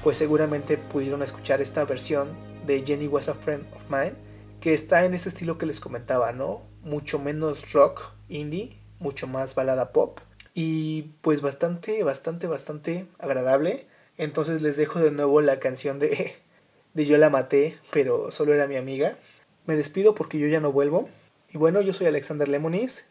pues 0.04 0.18
seguramente 0.18 0.78
pudieron 0.78 1.22
escuchar 1.22 1.62
esta 1.62 1.84
versión 1.86 2.30
de 2.66 2.86
Jenny 2.86 3.08
Was 3.08 3.30
a 3.30 3.34
Friend 3.34 3.66
of 3.74 3.90
Mine, 3.90 4.14
que 4.62 4.74
está 4.74 5.06
en 5.06 5.14
este 5.14 5.30
estilo 5.30 5.58
que 5.58 5.66
les 5.66 5.80
comentaba, 5.80 6.32
¿no? 6.32 6.62
Mucho 6.82 7.20
menos 7.20 7.72
rock, 7.74 8.14
indie, 8.28 8.80
mucho 9.00 9.28
más 9.28 9.56
balada 9.56 9.92
pop 9.92 10.20
y 10.54 11.14
pues 11.22 11.42
bastante, 11.42 12.04
bastante, 12.04 12.48
bastante 12.48 13.08
agradable. 13.18 13.88
Entonces 14.18 14.62
les 14.62 14.76
dejo 14.76 15.00
de 15.00 15.12
nuevo 15.12 15.42
la 15.42 15.60
canción 15.60 16.00
de, 16.00 16.36
de 16.94 17.06
Yo 17.06 17.18
la 17.18 17.30
maté, 17.30 17.78
pero 17.92 18.32
solo 18.32 18.54
era 18.54 18.68
mi 18.68 18.76
amiga. 18.76 19.18
Me 19.66 19.76
despido 19.76 20.16
porque 20.16 20.40
yo 20.40 20.48
ya 20.48 20.60
no 20.60 20.72
vuelvo. 20.72 21.10
Y 21.50 21.58
bueno, 21.58 21.82
yo 21.82 21.94
soy 21.94 22.08
Alexander 22.08 22.48
Lemonis 22.48 23.06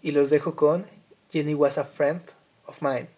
y 0.00 0.12
los 0.12 0.30
dejo 0.30 0.56
con 0.56 0.86
Jenny 1.30 1.54
Was 1.54 1.78
a 1.78 1.84
Friend 1.84 2.22
of 2.64 2.80
Mine. 2.80 3.17